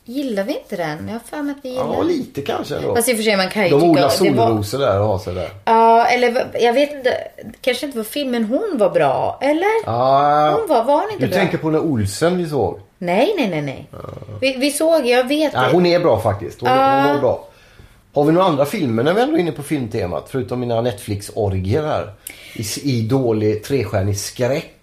[0.07, 1.07] gillar vi inte den?
[1.09, 2.07] Jag har för mig att vi gillar ja, den.
[2.07, 2.95] lite kanske ändå.
[2.97, 3.91] Fast i och för sig man kan ju De tycka...
[3.91, 5.51] odlar det var- solrosor där och har sig där.
[5.65, 7.15] Ja, eller jag vet inte.
[7.61, 9.39] Kanske inte var filmen hon var bra.
[9.43, 9.69] Eller?
[9.87, 11.39] Ah, Hon var, var hon inte du bra?
[11.39, 12.81] tänker på när Olsen vi såg?
[12.99, 13.87] Nej, nej, nej, nej.
[14.41, 16.61] Vi, vi såg, jag vet Nej, hon är bra faktiskt.
[16.61, 17.49] Hon, hon var bra.
[18.15, 20.27] Har vi några andra filmer när vi ändå är inne på filmtemat?
[20.31, 22.13] Förutom mina Netflix-orgier här.
[22.55, 24.76] I, I dålig trestjärnig skräck.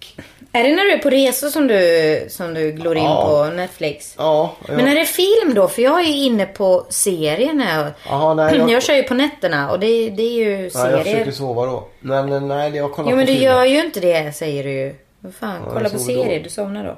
[0.52, 3.24] Är det när du är på resor som du, som du glor in Ja.
[3.50, 4.14] på Netflix?
[4.18, 4.74] Ja, ja.
[4.76, 5.68] Men är det film då?
[5.68, 8.36] För jag är ju inne på serier när jag...
[8.36, 8.70] Nej, jag...
[8.70, 11.02] jag- kör ju på nätterna och det, det är ju Nej, jag serier.
[11.04, 11.84] försöker sova då.
[12.00, 13.52] Men eh, nej, jag kollar Jo men på du filmer.
[13.54, 14.94] gör ju inte det säger du ju.
[15.20, 16.44] Vad fan, kolla jag på serier, då.
[16.44, 16.96] du somnar då.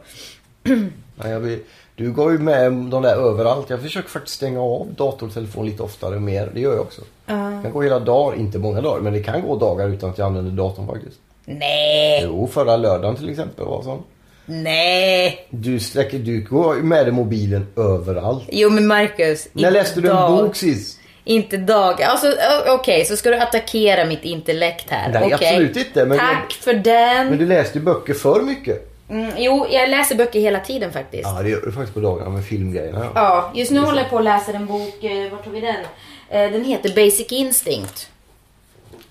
[1.16, 1.58] Nej, jag vill,
[1.94, 3.70] du går ju med de där överallt.
[3.70, 6.50] Jag försöker faktiskt stänga av dator och telefon lite oftare och mer.
[6.54, 7.02] Det gör jag också.
[7.26, 10.18] Det kan gå hela dagar, inte många dagar, men det kan gå dagar utan att
[10.18, 11.16] jag använder datorn faktiskt.
[11.48, 14.02] Nej, Jo, förra lördagen till exempel var sån.
[14.46, 15.46] nej.
[15.50, 18.44] Du, sträcker, du går med dig mobilen överallt.
[18.48, 19.48] Jo men Marcus.
[19.52, 20.98] När läste du en bok sist?
[21.24, 22.02] Inte dag.
[22.02, 22.32] Alltså
[22.68, 25.12] okej, så ska du attackera mitt intellekt här.
[25.12, 25.48] Nej, Okej.
[25.48, 27.26] absolut inte, men- Tack för den.
[27.28, 28.92] Men du läste ju böcker för mycket.
[29.10, 31.22] Mm, jo, jag läser böcker hela tiden faktiskt.
[31.24, 32.98] Ja, det gör du faktiskt på dagarna med filmgrejerna.
[33.04, 33.10] Ja.
[33.14, 35.04] Ja, just nu håller jag på att läsa en bok.
[35.04, 35.76] Eh, vart har vi den?
[36.30, 38.08] Eh, den heter Basic Instinct.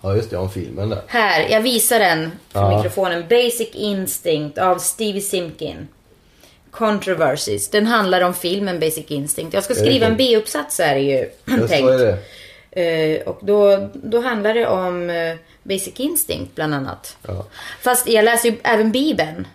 [0.10, 0.38] Ja, just det.
[0.38, 1.02] Om filmen där.
[1.08, 2.78] Här, jag visar den för Ja.
[2.78, 3.24] mikrofonen.
[3.30, 5.88] Basic Instinct av Stevie Simkin.
[6.72, 7.70] Controversies.
[7.70, 9.54] Den handlar om filmen Basic Instinct.
[9.54, 10.18] Jag ska skriva en så?
[10.18, 11.84] B-uppsats är det ju Just tänkt.
[11.86, 12.18] vad är det?
[12.72, 17.18] Eh, och då, då handlar det om eh, Basic Instinct bland annat.
[17.28, 17.46] Ja.
[17.82, 19.48] Fast jag läser ju även Bibeln.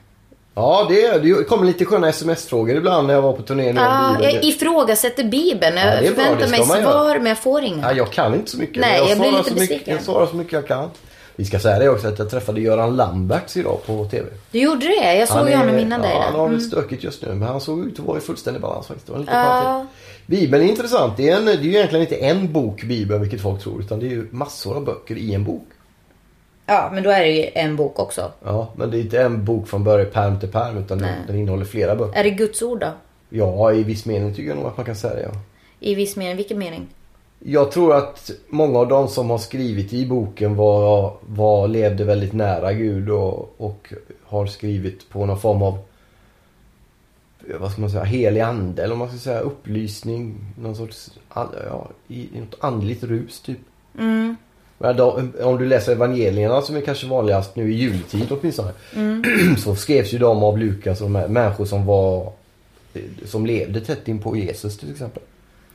[0.55, 3.63] Ja, det, det kommer lite sköna sms-frågor ibland när jag var på turné.
[3.67, 4.23] Bibeln.
[4.23, 5.77] jag ifrågasätter Bibeln.
[5.77, 6.83] Jag Ja, det bra, förväntar det mig göra.
[6.93, 7.83] svar men jag får inga.
[7.83, 8.81] Ja, jag kan inte så mycket.
[8.81, 9.95] Nej, men jag blir lite så mycket, besviken.
[9.95, 10.91] Jag svarar så mycket jag kan.
[11.37, 14.27] Vi ska säga det också att jag träffade Göran Lamberts idag på TV.
[14.51, 15.15] Du gjorde det?
[15.15, 16.17] Jag såg ju är- honom innan ja, dig.
[16.25, 16.57] Han har Mm.
[16.59, 19.07] lite stökigt just nu men han såg ut att vara i fullständig balans faktiskt.
[19.07, 19.97] Det var lite konstigt.
[20.27, 21.17] Bibeln är intressant.
[21.17, 23.99] Det är, en, det är ju egentligen inte en bok Bibeln vilket folk tror utan
[24.01, 25.69] det är ju massor av böcker i en bok.
[26.71, 28.33] Ja, men då är det ju en bok också.
[28.45, 31.19] Ja, men det är inte en bok från början pärm till pärm utan den, Nej.
[31.27, 32.21] den innehåller flera böcker.
[32.21, 32.93] Är det Guds ord då?
[33.29, 35.23] Ja, i viss mening tycker jag nog att man kan säga det.
[35.23, 35.41] Ja.
[35.81, 36.37] I viss mening.
[36.37, 36.87] Vilken mening?
[37.39, 42.33] Jag tror att många av de som har skrivit i boken var, var, levde väldigt
[42.33, 43.93] nära Gud och, och
[44.25, 45.79] har skrivit på någon form av
[47.59, 50.35] vad ska man säga, helig ande eller om man ska säga upplysning.
[50.59, 53.59] Någon sorts, ja, i, i något andligt rus typ.
[53.99, 54.37] Mm.
[54.83, 58.73] Men då, om du läser evangelierna som är kanske vanligast nu i jultid åtminstone.
[59.59, 62.33] Så skrevs ju de av Lukas och de människor som var
[63.25, 65.23] som levde tätt in på Jesus till exempel.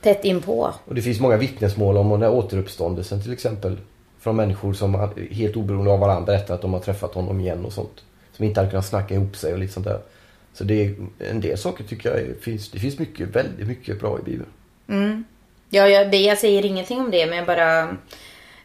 [0.02, 0.72] Tätt inpå.
[0.84, 3.76] Och det finns många vittnesmål om den här återuppståndelsen till exempel.
[4.20, 7.72] Från människor som helt oberoende av varandra berättar att de har träffat honom igen och
[7.72, 8.04] sånt.
[8.32, 10.00] Som inte hade kunnat snacka ihop sig och lite sånt där.
[10.54, 14.00] Så det är, en del saker tycker jag är, finns, det finns mycket, väldigt mycket
[14.00, 14.50] bra i Bibeln.
[15.70, 17.96] Ja, jag, det, jag säger ingenting om det, men jag bara...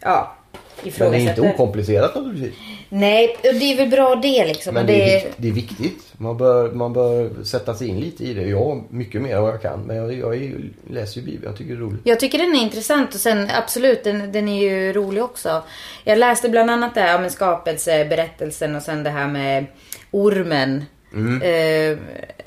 [0.01, 0.35] Ja,
[0.83, 2.53] Men det är inte okomplicerat naturligtvis.
[2.89, 4.73] Nej, och det är väl bra det liksom.
[4.73, 6.13] Men det är, det, är viktigt.
[6.17, 8.41] Man bör, man bör sätta sig in lite i det.
[8.41, 9.81] Jag mycket mer än vad jag kan.
[9.81, 10.59] Men jag, jag är,
[10.89, 11.45] läser ju Bibeln.
[11.45, 12.01] Jag tycker det är roligt.
[12.03, 15.63] Jag tycker den är intressant och sen absolut, den, den är ju rolig också.
[16.03, 19.65] Jag läste bland annat det här med skapelseberättelsen och sen det här med
[20.11, 20.85] ormen.
[21.13, 21.41] Mm.
[21.41, 21.97] Eh,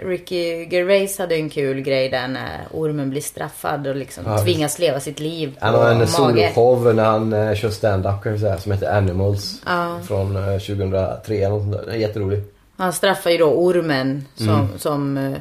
[0.06, 4.78] Ricky Gervais hade en kul grej där när ormen blir straffad och liksom Ja, tvingas
[4.78, 8.38] leva sitt liv på Han har en soloshow när han eh, kör stand-up kan vi
[8.38, 8.58] säga.
[8.58, 9.62] Som heter Animals.
[9.66, 9.98] Ja.
[10.08, 11.82] Från eh, 2003 eller något sånt där.
[11.86, 12.42] Den är jätterolig.
[12.76, 14.48] Han straffar ju då ormen som...
[14.48, 14.68] Mm.
[14.78, 15.38] som eh,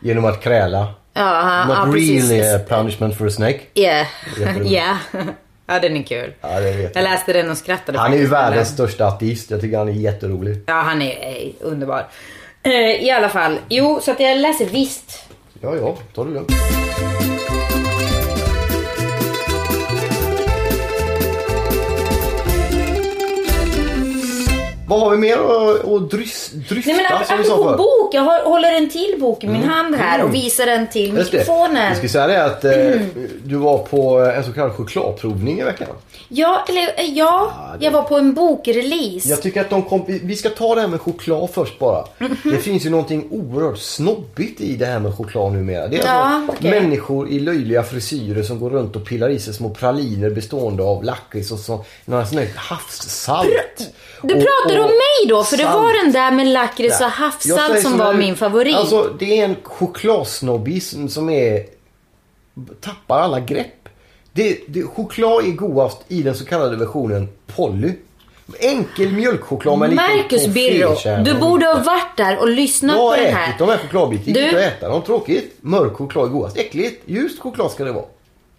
[0.00, 0.94] Genom att kräla.
[1.12, 2.30] ja, han, Not ja, precis.
[2.30, 3.60] really a punishment for a snake.
[3.74, 4.06] Yeah.
[4.66, 4.96] Yeah.
[5.66, 6.32] ja, den är kul.
[6.40, 7.02] Ja, Jag jag.
[7.02, 9.50] läste den och skrattade Han är ju världens största ateist.
[9.50, 10.62] Jag tycker han är jätterolig.
[10.66, 12.06] Ja, han är eh, underbar.
[12.66, 13.58] Eh, I alla fall.
[13.68, 15.28] Jo, så att jag läser visst.
[15.60, 15.96] Ja, ja.
[16.14, 16.52] Ta det lugnt.
[24.88, 28.14] Vad har vi mer att, dryfta Nej men apropå bok.
[28.14, 31.16] Jag håller en till bok i min hand här och visar den till Mm.
[31.18, 31.38] Just det.
[31.38, 31.84] mikrofonen.
[31.88, 33.00] Jag ska säga det att eh,
[33.44, 35.88] du var på en så kallad chokladprovning i veckan.
[36.28, 37.52] Ja, eller eh, ja.
[37.78, 39.28] det- Jag var på en bokrelease.
[39.28, 42.04] Jag tycker att de kom, vi- ska ta det här med choklad först bara.
[42.18, 42.36] Mhm.
[42.44, 45.88] Det finns ju någonting oerhört snobbigt i det här med choklad numera.
[45.88, 46.70] Det är Ja, alltså okej.
[46.80, 51.04] människor i löjliga frisyrer som går runt och pillar i sig små praliner bestående av
[51.04, 53.90] lakrits och så några sådana här havssalt.
[54.22, 57.10] Du Och- pratar om mig då, för det var den där med lakrits och Jag
[57.10, 58.76] havssalt som var här, min favorit.
[58.76, 61.64] Alltså det är en chokladsnobbism som är
[62.80, 63.88] tappar alla grepp.
[64.32, 67.92] Det, det, choklad är godast i den så kallade versionen Polly.
[68.60, 73.16] Enkel mjölkchoklad med Marcus Birro, du borde ha varit där och lyssnat Jag på har
[73.16, 73.54] den ätit här.
[73.58, 74.32] de här chokladbitarna.
[74.34, 75.02] Du- inte att äta dem.
[75.02, 75.56] Tråkigt.
[75.60, 76.56] Mörk choklad är godast.
[76.56, 77.02] Äckligt.
[77.06, 78.04] Ljust choklad ska det vara.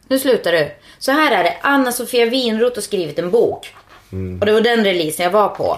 [0.07, 0.71] Nu slutar du.
[0.99, 1.57] Så här är det.
[1.61, 3.73] Anna-Sofia Winroth har skrivit en bok.
[4.11, 4.39] Mm.
[4.39, 5.77] Och det var den releasen jag var på.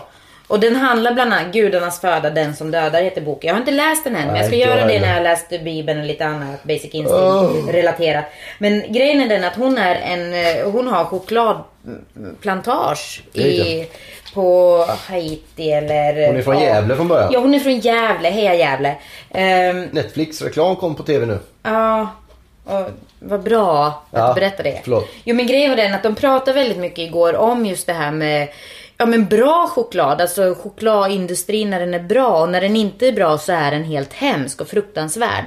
[0.50, 3.48] Och den handlar bland annat Gudarnas föda, den som dödar heter boken.
[3.48, 5.50] Jag har inte läst den än, men jag ska Nej, göra det när jag läst
[5.50, 7.68] Bibeln och lite annat Basic Instinct Oh.
[7.72, 8.26] relaterat.
[8.58, 13.88] Men grejen är den att hon är en, eh, hon har chokladplantage i,
[14.34, 16.28] på Haiti eller...
[16.28, 16.64] Hon är från ja.
[16.64, 17.30] Gävle från början.
[17.34, 18.30] Ja, hon är från Gävle.
[18.30, 18.96] Heja Gävle.
[19.32, 21.40] Ehm, Netflix-reklam kom på TV nu.
[21.64, 22.08] Ja,
[22.66, 24.80] och vad bra att Ja, du berättar det.
[24.84, 25.08] förlåt.
[25.24, 28.12] Jo men grejen var den att de pratade väldigt mycket igår om just det här
[28.12, 28.48] med
[29.02, 33.12] Ja men bra choklad, alltså chokladindustrin när den är bra och när den inte är
[33.12, 35.44] bra så är den helt hemsk och fruktansvärd.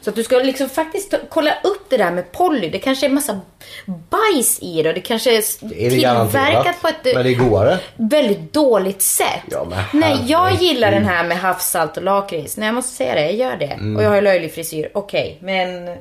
[0.00, 2.70] Så att du ska liksom faktiskt kolla upp det där med Polly.
[2.70, 3.40] Det kanske är massa
[3.86, 7.34] bajs i det och det kanske är, Det är tillverkat på ett Men det är
[7.34, 7.78] godare.
[7.96, 9.42] väldigt dåligt sätt.
[9.50, 12.56] Ja, Nej, jag gillar den här med havssalt och lakrits.
[12.56, 13.20] Nej, jag måste säga det.
[13.20, 13.64] Jag gör det.
[13.64, 13.96] Mm.
[13.96, 14.90] Och jag har löjlig frisyr.
[14.94, 15.96] Okej, men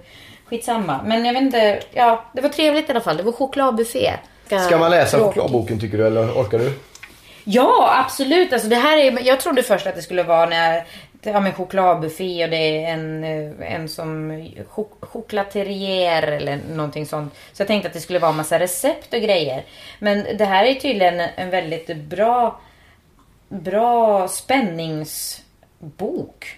[0.49, 0.99] skitsamma.
[1.05, 1.79] Men jag vet inte.
[1.93, 3.17] Ja, det var trevligt i alla fall.
[3.17, 4.13] Det var chokladbuffé.
[4.67, 6.73] Ska man läsa chokladboken tycker du eller orkar du?
[7.43, 8.53] Ja, absolut.
[8.53, 10.85] Alltså, det här är, jag trodde först att det skulle vara när,
[11.21, 14.31] ja, men chokladbuffé och det är en, eh, en som
[14.75, 17.33] chok- choklaterier eller någonting sånt.
[17.53, 19.63] Så jag tänkte att det skulle vara massa recept och grejer.
[19.99, 22.59] Men det här är tydligen en väldigt bra,
[23.49, 26.57] bra spänningsbok.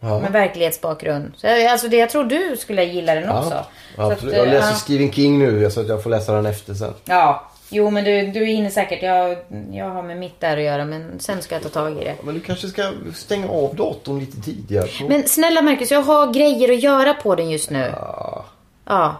[0.00, 0.18] Ja.
[0.20, 1.32] Med verklighetsbakgrund.
[1.36, 3.54] Så, jag- alltså det, jag tror du skulle gilla den också.
[3.54, 4.36] Ja, Så att, absolut.
[4.36, 4.74] Jag läser ja.
[4.74, 6.94] Stephen King nu så att jag får läsa den efter sen.
[7.04, 9.02] Ja, jo men du, du är inne säkert.
[9.02, 9.36] Jag,
[9.72, 12.14] jag har med mitt där att göra men sen ska jag ta tag i det.
[12.22, 14.88] Men du kanske ska stänga av datorn lite tidigare.
[14.88, 17.92] Så- Men snälla Marcus, jag har grejer att göra på den just nu.
[17.96, 18.44] Ja,
[18.88, 19.14] Ja,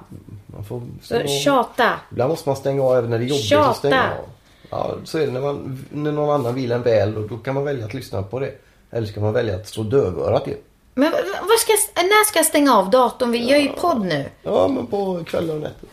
[0.46, 1.28] man får stänga av.
[1.28, 1.90] tjata.
[2.10, 3.70] Ibland måste man stänga av även när det är jobbigt Tjata.
[3.70, 4.28] att stänga av.
[4.70, 7.54] Ja, så är det när, man, när någon annan vill en väl och då kan
[7.54, 8.50] man välja att lyssna på det.
[8.90, 10.56] Eller ska man välja att slå dövörat till.
[10.94, 13.30] Men vad- ska när ska jag stänga av datorn?
[13.32, 14.24] Vi gör ju podd nu.
[14.42, 15.88] Ja, men på kvällar och nätter.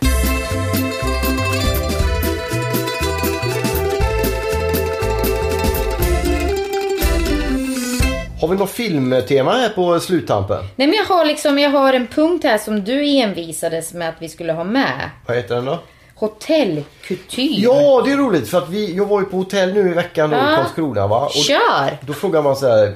[8.44, 10.58] Har vi något filmtema här på sluttampen?
[10.76, 14.16] Nej men jag har liksom, jag har en punkt här som du envisades med att
[14.20, 15.10] vi skulle ha med.
[15.28, 15.80] Vad heter den då?
[16.16, 17.54] Hotellkutym.
[17.58, 20.30] Ja, det är roligt för att vi, jag var ju på hotell nu i veckan
[20.30, 20.40] då, i.
[20.40, 21.26] Karlskrona va?
[21.26, 21.98] Och Kör!
[22.02, 22.94] då frågar man så här.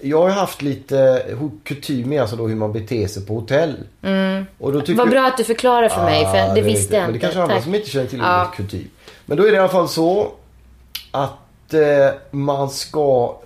[0.00, 0.96] Jag har ju haft lite
[1.30, 3.74] ho- kutym alltså då hur man beter sig på hotell.
[4.58, 4.96] Och då tycker Mm.
[4.98, 7.18] Vad bra att du förklarar för mig, för Ja, det visste jag Men inte.
[7.26, 8.42] det kanske är andra som inte känner till Ja.
[8.44, 8.90] ordet kutym.
[9.26, 10.32] Men då är det i alla fall så
[11.10, 11.80] att eh,
[12.30, 13.36] man ska...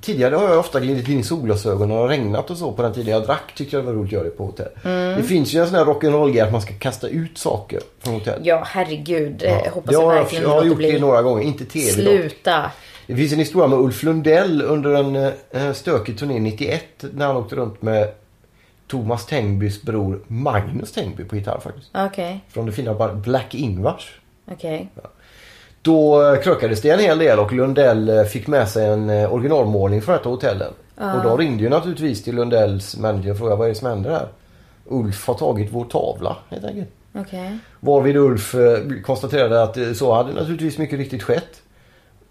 [0.00, 2.72] Tidigare har jag ofta glidit in i solglasögon det har regnat och så.
[2.72, 4.68] På den tiden jag drack tyckte jag det var roligt att göra det på hotell.
[4.84, 5.16] Mm.
[5.16, 8.40] Det finns ju en sån här rock'n'roll-grej att man ska kasta ut saker från hotell.
[8.44, 9.42] Ja, herregud.
[9.44, 12.20] Eh, hoppas jag jag, verkligen jag har gjort det några gånger, inte tv dock.
[12.20, 12.70] Sluta.
[13.06, 15.16] Det finns en historia med Ulf Lundell under en
[15.50, 18.08] eh, stökig turné 91 när han åkte runt med
[18.86, 21.90] Thomas Tengbys bror Magnus Tengby på gitarr faktiskt.
[21.94, 24.20] Okej, Från det fina bandet Black Ingvars.
[24.52, 24.88] okej.
[25.82, 30.02] Då krökades det en hel del och Lundell eh, fick med sig en eh, originalmålning
[30.02, 30.72] från ett av hotellen.
[30.94, 34.10] Och de ringde ju naturligtvis till Lundells manager och frågade vad är det som händer
[34.10, 34.28] här?
[34.88, 36.88] Ulf har tagit vår tavla helt enkelt.
[37.14, 37.58] Okej.
[37.80, 41.62] Varvid Ulf eh, konstaterade att så hade naturligtvis mycket riktigt skett.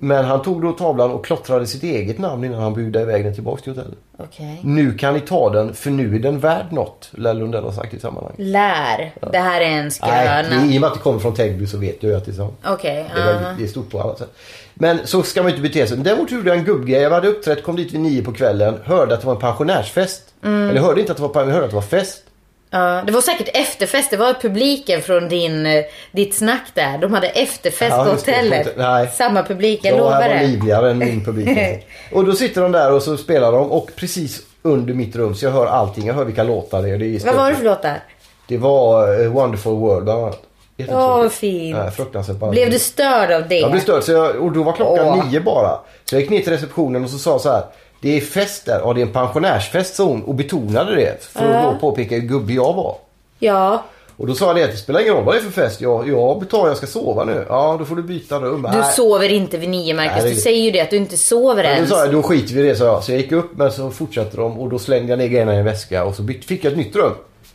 [0.01, 3.33] Men han tog då tavlan och klottrade sitt eget namn innan han budade iväg den
[3.33, 3.97] tillbaka till hotellet.
[4.17, 4.59] Okej.
[4.63, 7.93] Nu kan ni ta den för nu är den värd något, lär Lundell ha sagt
[7.93, 8.39] i sammanhanget.
[8.39, 9.13] Lär.
[9.31, 10.41] Det här är en Nej, skröna.
[10.62, 12.31] det- i och med att det kommer från Tängby så vet jag ju att det
[12.31, 12.53] är sant.
[12.65, 13.09] Okej.
[13.15, 13.33] Det är, ja.
[13.33, 14.29] väldigt, det är stort på alla sätt.
[14.73, 15.97] Men så ska man ju inte bete sig.
[15.97, 17.01] Däremot gjorde jag en gubbgrej.
[17.01, 18.75] Jag hade uppträtt, kom dit vid nio på kvällen.
[18.83, 20.21] Hörde att det var en pensionärsfest.
[20.43, 20.69] Mm.
[20.69, 22.23] Eller hörde inte att det var pensionärsfest, hörde att det var fest.
[22.71, 24.12] Ja, det var säkert efterfest.
[24.12, 26.97] Det var publiken från din, eh, ditt snack där.
[26.97, 28.15] De hade efterfest Ja, på det.
[28.15, 28.73] hotellet.
[28.77, 29.08] Nej.
[29.13, 30.47] Samma publik, jag lovar här var det.
[30.47, 31.58] livligare än min publik.
[32.13, 33.71] och då sitter de där och så spelar de.
[33.71, 36.08] Och precis under mitt rum så jag hör allting.
[36.08, 36.97] Jag hör vilka låtar det är.
[36.97, 38.03] Det, är Vad var det för låtar?
[38.47, 40.43] Det var eh, Wonderful World bland annat.
[40.89, 41.95] Åh, vad fint.
[41.95, 42.51] Fruktansvärt bara.
[42.51, 43.60] Blev du störd av det?
[43.60, 45.25] Jag blev störd så jag, och då var klockan Åh.
[45.25, 45.79] nio bara.
[46.05, 47.63] Så jag gick ner till receptionen och så sa så här.
[48.01, 48.79] Det är fest där.
[48.83, 51.23] Ja det är en pensionärsfest sa hon och betonade det.
[51.23, 52.95] För att då påpeka hur gubbig jag var.
[53.39, 53.83] Ja.
[54.17, 55.81] Och då sa jag det att det spelar ingen roll vad det är för fest.
[55.81, 57.45] Jag, jag betalar, jag ska sova nu.
[57.49, 58.67] Ja då får du byta rum.
[58.71, 58.93] Du Nej.
[58.95, 60.13] sover inte vid nio, Marcus.
[60.15, 61.89] Nej, det- Du säger ju det att du inte sover Men då ens.
[61.89, 63.03] sa jag, då skiter vi i det sa jag.
[63.03, 65.57] Så jag gick upp men så fortsatte de och då slängde jag ner grejerna i
[65.57, 67.12] en väska och så byt, fick jag ett nytt rum.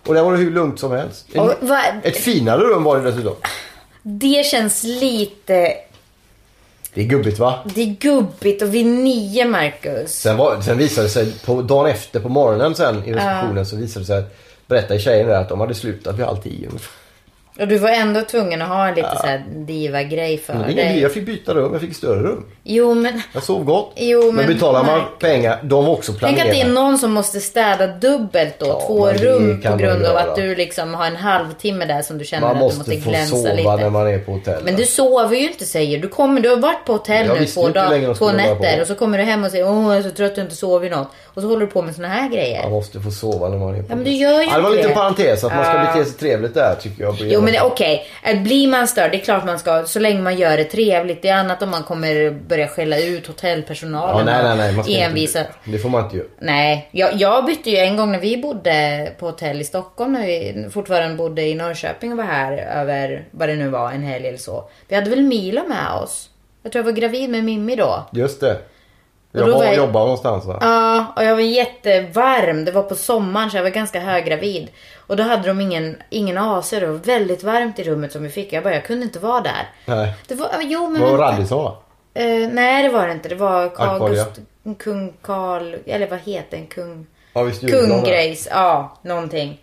[0.06, 1.26] Och där var det hur lugnt som helst.
[1.32, 3.34] En, Och vad- Ett finare rum var det dessutom.
[4.02, 5.72] Det känns lite...
[6.94, 7.58] Det är gubbigt va?
[7.74, 10.10] Det är gubbigt och vid nio, Marcus.
[10.12, 13.76] Sen, var, sen visade det sig på dagen efter på morgonen sen i receptionen så
[13.76, 14.24] visade det sig
[14.66, 16.70] berättade tjejen där att de hade slutat vid halv tio.
[17.60, 20.74] Och du var ändå tvungen att ha en lite så här diva-grej för Men det
[20.74, 21.00] dig.
[21.00, 22.44] jag fick byta rum, jag fick större rum.
[22.62, 23.22] Jo, men...
[23.32, 23.92] Jag sov gott.
[23.96, 26.42] Jo, men, men- betalar man pengar, de var också Tänk planerade.
[26.50, 28.66] att det är någon som måste städa dubbelt då.
[28.66, 32.18] Ja, två rum på man grund av att du liksom har en halvtimme där som
[32.18, 33.76] du känner man att du måste måste få glänsa sova lite.
[33.76, 34.60] när man är på hotell.
[34.64, 36.08] Men du sover ju inte säger du.
[36.08, 39.18] Kommer, du har varit på hotell Jag nu två, dag, två nätter och så kommer
[39.18, 41.08] du hem och säger åh jag är så trött jag har inte sovit något.
[41.34, 42.62] Och så håller du på med såna här grejer.
[42.62, 44.62] Man måste få sova när man är på Ja, men du gör ju ja, Det
[44.62, 45.92] var en liten parentes att man ska Ja.
[45.94, 47.43] bete sig trevligt där tycker jag.
[47.44, 48.40] Men okej, okay.
[48.40, 51.22] blir man störd, det är klart man ska, så länge man gör det trevligt.
[51.22, 55.00] Det är annat om man kommer börja skälla ut hotellpersonalen Ja, nej, nej, nej.
[55.00, 55.38] Envisa.
[55.38, 56.26] inte, det får man inte göra.
[56.38, 60.26] Nej, jag, jag bytte ju en gång när vi bodde på hotell i Stockholm när
[60.26, 64.28] vi fortfarande bodde i Norrköping och var här över vad det nu var, en helg
[64.28, 64.68] eller så.
[64.88, 66.30] Vi hade väl Milo med oss.
[66.62, 68.04] Jag tror jag var gravid med Mimmi då.
[68.12, 68.58] Just det.
[69.40, 70.58] Jag var och jag- jobbade någonstans va?
[70.60, 72.64] Ja, och jag var jättevarm.
[72.64, 74.68] Det var på sommaren så jag var ganska höggravid.
[75.06, 76.70] Och då hade de ingen, ingen AC.
[76.70, 78.52] Det var väldigt varmt i rummet som vi fick.
[78.52, 79.68] Jag bara, jag kunde inte vara där.
[79.86, 80.12] Nej.
[80.28, 81.18] Det var, jo men Det var.
[81.18, 81.76] Radisson va?
[82.14, 83.28] Eh, nej det var det inte.
[83.28, 84.08] Det var Carl.
[84.10, 84.38] Gust,
[84.78, 86.66] kung Karl, eller vad heter den?
[86.66, 87.06] Kung...
[87.32, 87.70] Ja visst det.
[87.70, 89.60] Kunggrejs, ja någonting.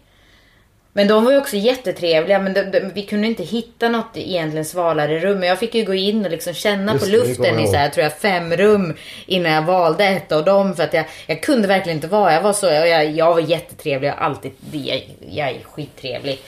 [0.94, 4.66] Men de var ju också jättetrevliga men de, de, vi kunde inte hitta något egentligen
[4.66, 5.40] svalare rum.
[5.40, 7.76] Men jag fick ju gå in och liksom känna Just på det, luften i så
[7.76, 8.94] här, tror jag fem rum
[9.26, 10.76] innan jag valde ett av dem.
[10.76, 12.34] För att jag, jag kunde verkligen inte vara.
[12.34, 14.08] Jag var så, jag, jag var jättetrevlig.
[14.10, 16.40] Jag, alltid, jag, jag är skittrevlig.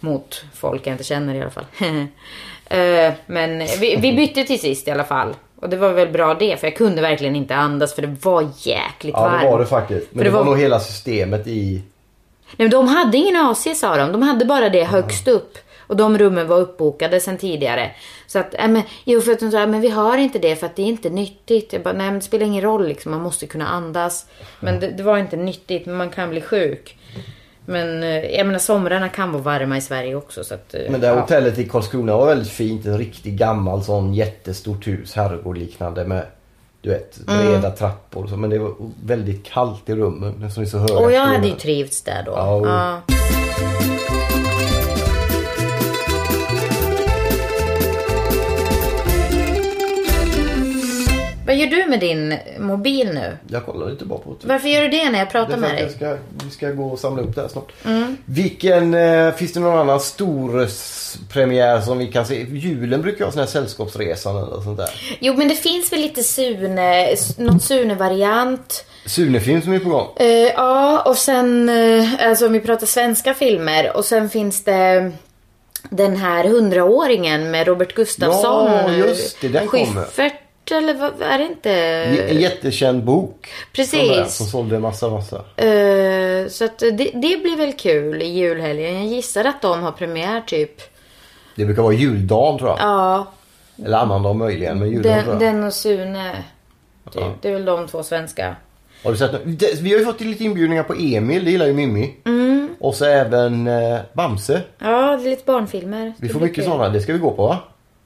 [0.00, 1.66] Mot folk jag inte känner i alla fall.
[2.70, 5.34] Eh, men vi, vi bytte till sist i alla fall.
[5.60, 8.42] Och det var väl bra det, för jag kunde verkligen inte andas för det var
[8.58, 9.42] jäkligt Ja varmt.
[9.42, 10.06] det var det faktiskt.
[10.10, 10.44] Men För det, det var...
[10.44, 11.82] var- nog hela systemet i...
[12.56, 14.12] Nej, men de hade ingen AC sa de.
[14.12, 15.58] De hade bara det högst upp.
[15.86, 17.90] Och de rummen var uppbokade sen tidigare.
[18.26, 20.66] Så att, äh, men, jo för att de sa, men vi har inte det för
[20.66, 21.72] att det är inte nyttigt.
[21.72, 23.12] Jag bara, nej men det spelar ingen roll liksom.
[23.12, 24.26] Man måste kunna andas.
[24.60, 26.98] Men det, det var inte nyttigt, men man kan bli sjuk.
[27.64, 30.44] Men eh, jag menar somrarna kan vara varma i Sverige också.
[30.44, 31.20] Så att, eh, Men det här ja.
[31.20, 32.86] hotellet i Karlskrona var väldigt fint.
[32.86, 35.14] En riktigt gammal sån jättestort hus.
[35.14, 36.26] Herrgård liknande med
[36.82, 37.46] du vet Mm.
[37.46, 38.36] breda trappor och så.
[38.36, 38.72] Men det var
[39.04, 40.50] väldigt kallt i rummen.
[40.50, 42.32] Som är så höga Och jag hade ju trivts där då.
[42.32, 43.00] Ja, och- Ja.
[51.52, 53.36] Vad gör du med din mobil nu?
[53.48, 54.36] Jag kollar lite bara på.
[54.42, 55.82] Varför gör du det när jag pratar med dig?
[55.82, 57.72] jag ska, vi ska gå och samla upp det här snart.
[58.24, 60.68] Vilken, eh, finns det någon annan stor
[61.32, 62.46] premiär som vi kan se?
[62.50, 64.90] Julen brukar ha sån här sällskapsresan eller sånt där.
[65.20, 68.84] Jo men det finns väl lite Sune, något Sune-variant.
[69.06, 70.08] Sune-film som är på gång.
[70.16, 73.96] Eh, ja och sen, eh, alltså om vi pratar svenska filmer.
[73.96, 75.12] Och sen finns det
[75.90, 78.70] den här hundraåringen med Robert Gustafsson.
[78.72, 80.04] Ja, just det, den kommer.
[80.70, 81.70] Eller vad är det inte?
[82.30, 83.48] En jättekänd bok.
[83.72, 84.00] Precis.
[84.00, 85.36] Som, är, som sålde massa, massa.
[85.36, 88.94] Eh, så att det, det blir väl kul i julhelgen.
[88.94, 90.82] Jag gissar att de har premiär typ.
[91.56, 92.78] Det brukar vara juldagen tror jag.
[92.80, 93.26] Ja,
[93.84, 95.54] Eller annandag möjligen, men juldagen tror den, jag.
[95.54, 96.32] den och Sune.
[97.12, 97.22] Typ.
[97.22, 97.32] Ja.
[97.40, 98.56] Det är väl de två svenska.
[99.04, 99.30] Har du sett?
[99.44, 102.14] Det- Vi har ju fått lite inbjudningar på Emil, det gillar ju Mimmi.
[102.24, 102.68] Mm.
[102.80, 104.60] Och så även eh, Bamse.
[104.78, 106.12] Ja, det är lite barnfilmer.
[106.18, 107.58] Vi får mycket sådana, det ska vi gå på va?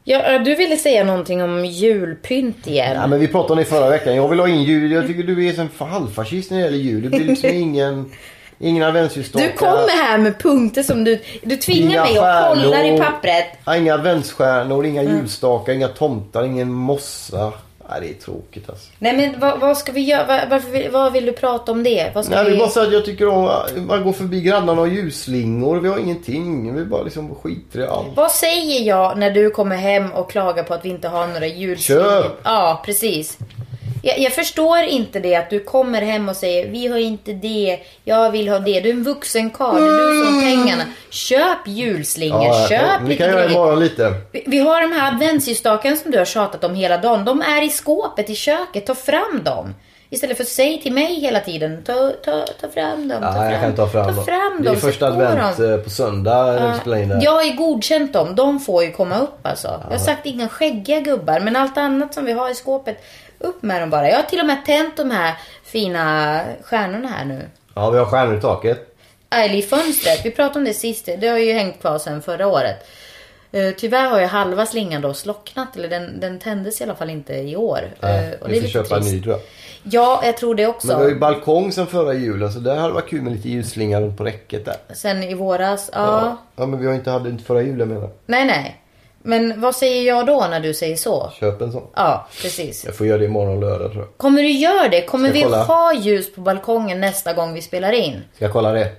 [0.08, 2.92] Ja, du ville säga någonting om julpynt igen.
[2.94, 4.16] Ja, men vi pratade om det förra veckan.
[4.16, 4.92] Jag vill ha in jul.
[4.92, 7.02] Jag tycker du är som halvfascist när det gäller jul.
[7.02, 8.10] Det blir liksom ingen,
[8.58, 9.46] ingen adventsljusstakar.
[9.46, 11.20] Du kommer här med punkter som du...
[11.42, 13.44] Du tvingar Inga mig att kolla i pappret.
[13.76, 15.16] Inga adventsstjärnor, inga Mm.
[15.16, 17.52] julstakar, inga tomtar, ingen mossa.
[17.90, 18.88] Nej, det är tråkigt alltså.
[18.98, 20.46] Nej men vad, vad ska vi göra?
[20.50, 22.10] Varför, vad vill du prata om det?
[22.14, 22.56] Vad ska Nej, det vi...
[22.56, 23.50] är bara så att jag tycker om
[23.86, 25.80] man går förbi grannarna och ljusslingor.
[25.80, 26.74] Vi har ingenting.
[26.74, 28.08] Vi bara liksom skiter i allt.
[28.14, 31.46] Vad säger jag när du kommer hem och klagar på att vi inte har några
[31.46, 32.02] julslingor?
[32.02, 32.40] Köp!
[32.42, 33.38] Ja, precis.
[34.06, 37.78] Jag, jag förstår inte det att du kommer hem och säger vi har inte det,
[38.04, 38.80] jag vill ha det.
[38.80, 40.82] Du är en vuxen karl, är du som pengarna.
[41.10, 44.14] Köp julslingor, köp vi lite kan göra imorgon lite.
[44.32, 47.24] Vi, vi har de här adventsljusstakarna som du har tjatat om hela dagen.
[47.24, 49.74] De är i skåpet i köket, ta fram dem.
[50.10, 53.20] Istället för att säga till mig hela tiden, ta, ta, ta fram dem.
[53.22, 54.24] ta Ja, fram, jag kan ta fram ta dem.
[54.24, 55.72] fram Det är dem, första advent dem.
[55.74, 57.24] eh, på söndag när vi spelar in det här.
[57.24, 58.34] Jag har ju godkänt dem.
[58.34, 59.80] De får ju komma upp alltså.
[59.90, 61.40] Jag har sagt inga skäggiga gubbar.
[61.40, 63.04] Men allt annat som vi har i skåpet,
[63.38, 64.08] upp med dem bara.
[64.08, 67.48] Jag har till och med tänt de här fina stjärnorna här nu.
[67.74, 68.96] Ja, vi har stjärnor i taket.
[69.30, 70.20] Eller i fönstret.
[70.24, 71.06] Vi pratade om det sist.
[71.18, 72.86] Det har ju hängt kvar sedan förra året.
[73.52, 75.76] Eh, tyvärr har ju halva slingan då slocknat.
[75.76, 77.80] Eller den, den tändes i alla fall inte i år.
[78.00, 79.14] Nej, Eh, och det vi är får köpa en trist.
[79.14, 79.40] ny tror jag.
[79.82, 80.86] Ja, jag tror det också.
[80.86, 83.32] Men vi har ju balkong sen förra julen så där hade det varit kul med
[83.32, 84.76] lite ljusslinga runt på räcket där.
[84.94, 85.90] Sen i våras.
[85.92, 85.98] Ja.
[86.00, 86.36] Ja.
[86.56, 88.10] ja men vi har inte hade inte förra julen menar.
[88.26, 88.80] Nej, nej.
[89.26, 91.30] Men vad säger jag då när du säger så?
[91.40, 91.86] Köp en sån.
[91.94, 92.84] Ja, precis.
[92.84, 94.16] Jag får göra det imorgon lördag tror jag.
[94.16, 95.02] Kommer du göra det?
[95.02, 95.64] Kommer vi jag kolla?
[95.64, 98.22] ha ljus på balkongen nästa gång vi spelar in?
[98.34, 98.92] Ska jag kolla det?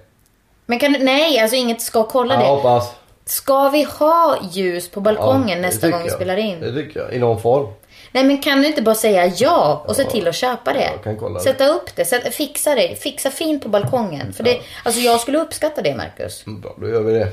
[0.66, 2.48] Men kan du, nej, alltså inget ska kolla Jag det.
[2.48, 2.94] hoppas.
[3.26, 6.16] Ska vi ha ljus på balkongen Ja, nästa gång vi jag.
[6.16, 6.60] spelar in?
[6.60, 7.14] Det tycker jag.
[7.14, 7.68] I någon form.
[8.12, 10.90] Nej men kan du inte bara säga ja och se till att köpa det?
[10.96, 11.44] jag kan kolla det.
[11.44, 14.34] Sätta upp det, sätta, fixa det, fixa fint på balkongen.
[14.34, 16.44] För det, alltså jag skulle uppskatta det Marcus.
[16.48, 17.28] Mm, Bra, då gör vi det.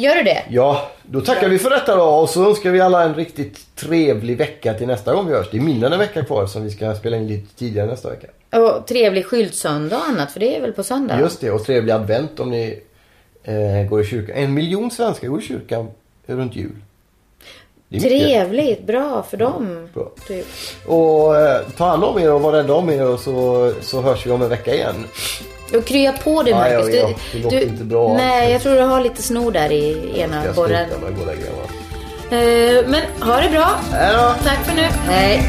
[0.00, 0.42] Gör du det?
[0.48, 4.38] Ja, då tackar vi för detta då och så önskar vi alla en riktigt trevlig
[4.38, 5.46] vecka till nästa gång vi hörs.
[5.50, 8.10] Det är mindre än en vecka kvar som vi ska spela in lite tidigare nästa
[8.10, 8.26] vecka.
[8.58, 11.20] Och trevlig skyltsöndag och annat, för det är väl på söndag?
[11.20, 12.82] Just det, och trevlig advent om ni
[13.44, 14.36] eh, går i kyrkan.
[14.36, 15.90] En miljon svenskar går i kyrkan
[16.26, 16.76] runt jul.
[17.90, 19.88] Trevligt, bra för dem.
[19.94, 20.12] Bra.
[20.28, 20.46] Typ.
[20.86, 24.26] Och eh, ta hand om er och var rädda om er och så, så hörs
[24.26, 25.04] vi om en vecka igen.
[25.76, 26.94] Och krya på dig Ja, ja, Marcus.
[26.94, 27.10] ja.
[27.32, 28.14] Det låter inte bra.
[28.16, 30.88] Nej, jag tror du har lite snor där i ena Jag borren.
[32.30, 33.68] Eh, men ha det bra.
[33.92, 34.34] Hej då!
[34.44, 34.82] Tack för nu.
[34.82, 35.42] Hej.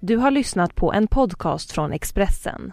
[0.00, 2.72] Du har lyssnat på en podcast från Expressen.